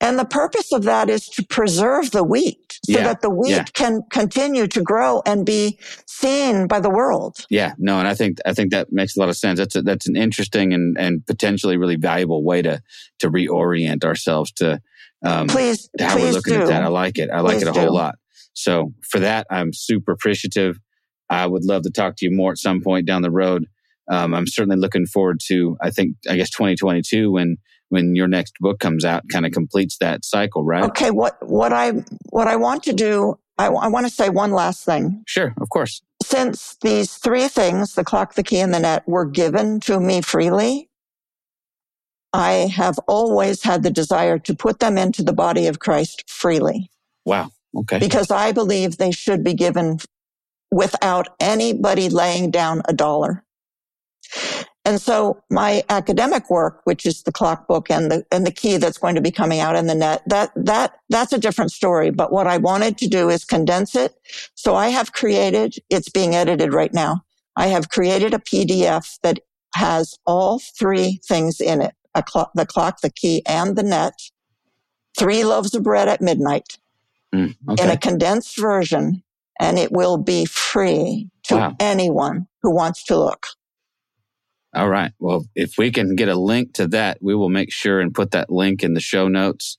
[0.00, 3.50] And the purpose of that is to preserve the wheat so yeah, that the wheat
[3.50, 3.64] yeah.
[3.72, 7.46] can continue to grow and be seen by the world.
[7.48, 9.58] Yeah, no, and I think I think that makes a lot of sense.
[9.58, 12.82] That's a, that's an interesting and, and potentially really valuable way to
[13.20, 14.82] to reorient ourselves to
[15.24, 16.62] um, please how please we're looking do.
[16.62, 16.82] at that.
[16.82, 17.30] I like it.
[17.30, 17.80] I like please it a do.
[17.80, 18.16] whole lot.
[18.54, 20.78] So for that, I'm super appreciative.
[21.28, 23.66] I would love to talk to you more at some point down the road.
[24.08, 27.56] Um, I'm certainly looking forward to, I think, I guess 2022 when,
[27.88, 30.84] when your next book comes out, kind of completes that cycle, right?
[30.84, 31.10] Okay.
[31.10, 31.92] What, what I,
[32.30, 35.24] what I want to do, I, I want to say one last thing.
[35.26, 35.54] Sure.
[35.60, 36.02] Of course.
[36.22, 40.20] Since these three things, the clock, the key, and the net were given to me
[40.20, 40.88] freely,
[42.32, 46.90] I have always had the desire to put them into the body of Christ freely.
[47.24, 47.50] Wow.
[47.76, 47.98] Okay.
[47.98, 49.98] Because I believe they should be given
[50.70, 53.44] without anybody laying down a dollar.
[54.84, 58.76] And so my academic work, which is the clock book and the, and the key
[58.76, 62.10] that's going to be coming out in the net, that, that, that's a different story.
[62.10, 64.14] But what I wanted to do is condense it.
[64.54, 67.22] So I have created, it's being edited right now.
[67.56, 69.40] I have created a PDF that
[69.74, 74.14] has all three things in it A clock, the clock, the key, and the net.
[75.18, 76.78] Three loaves of bread at midnight
[77.34, 77.84] Mm, okay.
[77.84, 79.22] in a condensed version,
[79.60, 81.76] and it will be free to Wow.
[81.80, 83.46] anyone who wants to look.
[84.74, 85.12] All right.
[85.18, 88.32] Well, if we can get a link to that, we will make sure and put
[88.32, 89.78] that link in the show notes.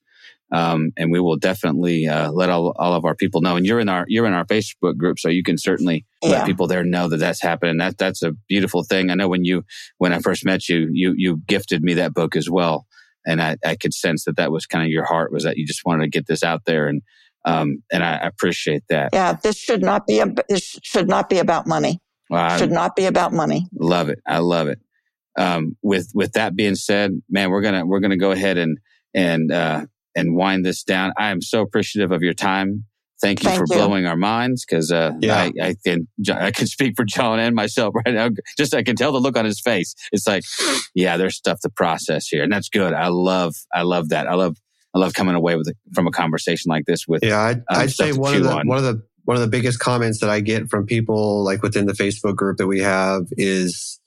[0.49, 3.57] Um, and we will definitely uh, let all, all of our people know.
[3.57, 6.67] And you're in our you're in our Facebook group, so you can certainly let people
[6.67, 7.77] there know that that's happening.
[7.77, 9.11] That that's a beautiful thing.
[9.11, 9.65] I know when you
[9.97, 12.87] when I first met you, you you gifted me that book as well,
[13.25, 15.67] and I, I could sense that that was kind of your heart was that you
[15.67, 17.01] just wanted to get this out there, and
[17.47, 19.09] um, and I appreciate that.
[19.13, 21.99] Yeah, this should not be a, this should not be about money.
[22.29, 23.67] Well, Should not be about money.
[23.79, 24.19] Love it.
[24.27, 24.79] I love it.
[25.37, 28.77] Um, with with that being said, man, we're gonna we're gonna go ahead and
[29.13, 31.13] and uh, and wind this down.
[31.17, 32.83] I am so appreciative of your time.
[33.21, 33.79] Thank you Thank for you.
[33.79, 35.35] blowing our minds because uh, Yeah.
[35.37, 38.29] I, I can I can speak for John and myself right now.
[38.57, 39.95] Just I can tell the look on his face.
[40.11, 40.43] It's like,
[40.93, 42.93] yeah, there's stuff to process here, and that's good.
[42.93, 44.27] I love I love that.
[44.27, 44.57] I love
[44.97, 47.91] I love coming away with from a conversation like this with Yeah, I'd, um, I'd
[47.91, 48.67] say one of the on.
[48.67, 51.85] one of the one of the biggest comments that I get from people like within
[51.85, 53.99] the Facebook group that we have is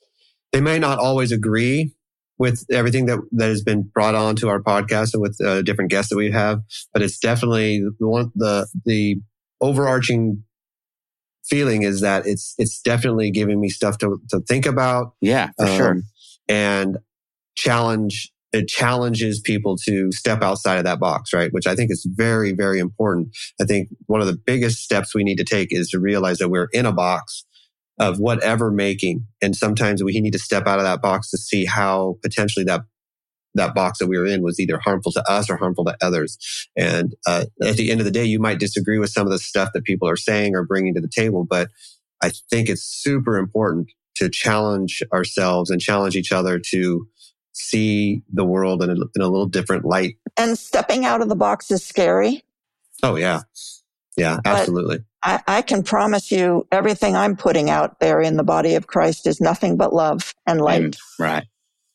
[0.51, 1.93] they may not always agree
[2.37, 5.91] with everything that that has been brought on to our podcast and with uh, different
[5.91, 6.61] guests that we have,
[6.91, 9.17] but it's definitely the one the the
[9.61, 10.43] overarching
[11.45, 15.67] feeling is that it's it's definitely giving me stuff to to think about yeah for
[15.67, 15.91] sure.
[15.91, 16.03] um,
[16.47, 16.97] and
[17.55, 21.51] challenge it challenges people to step outside of that box right?
[21.51, 23.29] Which i think is very very important.
[23.61, 26.49] I think one of the biggest steps we need to take is to realize that
[26.49, 27.45] we're in a box
[27.99, 29.25] of whatever making.
[29.41, 32.81] And sometimes we need to step out of that box to see how potentially that
[33.53, 36.37] that box that we were in was either harmful to us or harmful to others.
[36.77, 39.39] And uh, at the end of the day you might disagree with some of the
[39.39, 41.69] stuff that people are saying or bringing to the table but
[42.21, 47.07] i think it's super important to challenge ourselves and challenge each other to
[47.61, 50.17] see the world in a, in a little different light.
[50.37, 52.43] And stepping out of the box is scary.
[53.03, 53.41] Oh yeah.
[54.17, 54.99] Yeah, absolutely.
[55.23, 59.25] I, I can promise you everything I'm putting out there in the body of Christ
[59.25, 60.81] is nothing but love and light.
[60.81, 61.45] Mm, right.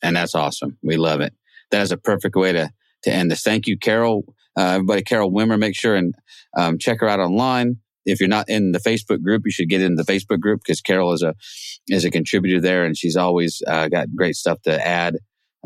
[0.02, 0.78] And that's awesome.
[0.82, 1.34] We love it.
[1.70, 2.70] That is a perfect way to,
[3.02, 3.42] to end this.
[3.42, 4.24] Thank you, Carol.
[4.56, 6.14] Uh, everybody, Carol Wimmer, make sure and
[6.56, 7.76] um, check her out online.
[8.06, 10.80] If you're not in the Facebook group, you should get in the Facebook group because
[10.80, 11.34] Carol is a
[11.88, 15.16] is a contributor there, and she's always uh, got great stuff to add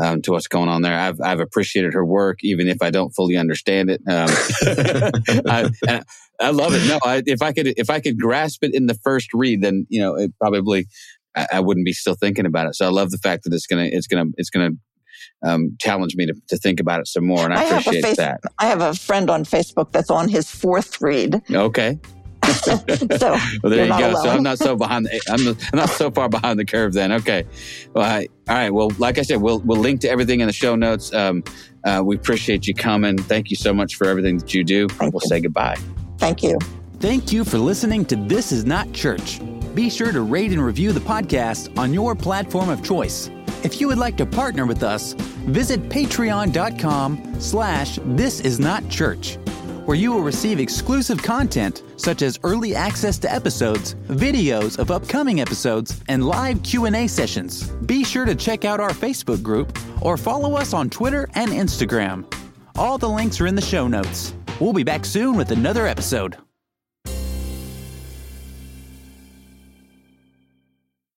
[0.03, 0.99] um, to what's going on there.
[0.99, 4.01] I've I've appreciated her work, even if I don't fully understand it.
[4.07, 4.29] Um,
[5.47, 6.05] I, and
[6.41, 6.87] I love it.
[6.89, 9.87] No, I, if I could if I could grasp it in the first read, then
[9.89, 10.87] you know it probably
[11.37, 12.77] I, I wouldn't be still thinking about it.
[12.77, 14.71] So I love the fact that it's gonna it's gonna it's gonna
[15.43, 17.81] um, challenge me to, to think about it some more, and I, I have a
[17.81, 18.41] appreciate face- that.
[18.59, 21.43] I have a friend on Facebook that's on his fourth read.
[21.51, 21.99] Okay,
[22.45, 22.81] So
[23.63, 24.15] well there You're you not go.
[24.23, 24.31] So.
[24.31, 25.07] I'm not so behind.
[25.07, 27.13] The, I'm, not, I'm not so far behind the curve then.
[27.13, 27.45] Okay,
[27.95, 28.71] well, I, all right.
[28.71, 31.13] Well, like I said, we'll we'll link to everything in the show notes.
[31.13, 31.45] Um,
[31.85, 33.19] uh, we appreciate you coming.
[33.19, 34.89] Thank you so much for everything that you do.
[34.89, 35.29] Thank we'll you.
[35.29, 35.77] say goodbye.
[36.19, 36.59] thank you.
[36.99, 39.41] Thank you for listening to This Is Not Church.
[39.75, 43.31] Be sure to rate and review the podcast on your platform of choice.
[43.63, 45.15] If you would like to partner with us,
[45.47, 49.39] visit patreon.com slash this is not church,
[49.91, 55.41] where you will receive exclusive content such as early access to episodes, videos of upcoming
[55.41, 57.71] episodes, and live Q&A sessions.
[57.87, 62.25] Be sure to check out our Facebook group or follow us on Twitter and Instagram.
[62.77, 64.33] All the links are in the show notes.
[64.61, 66.37] We'll be back soon with another episode.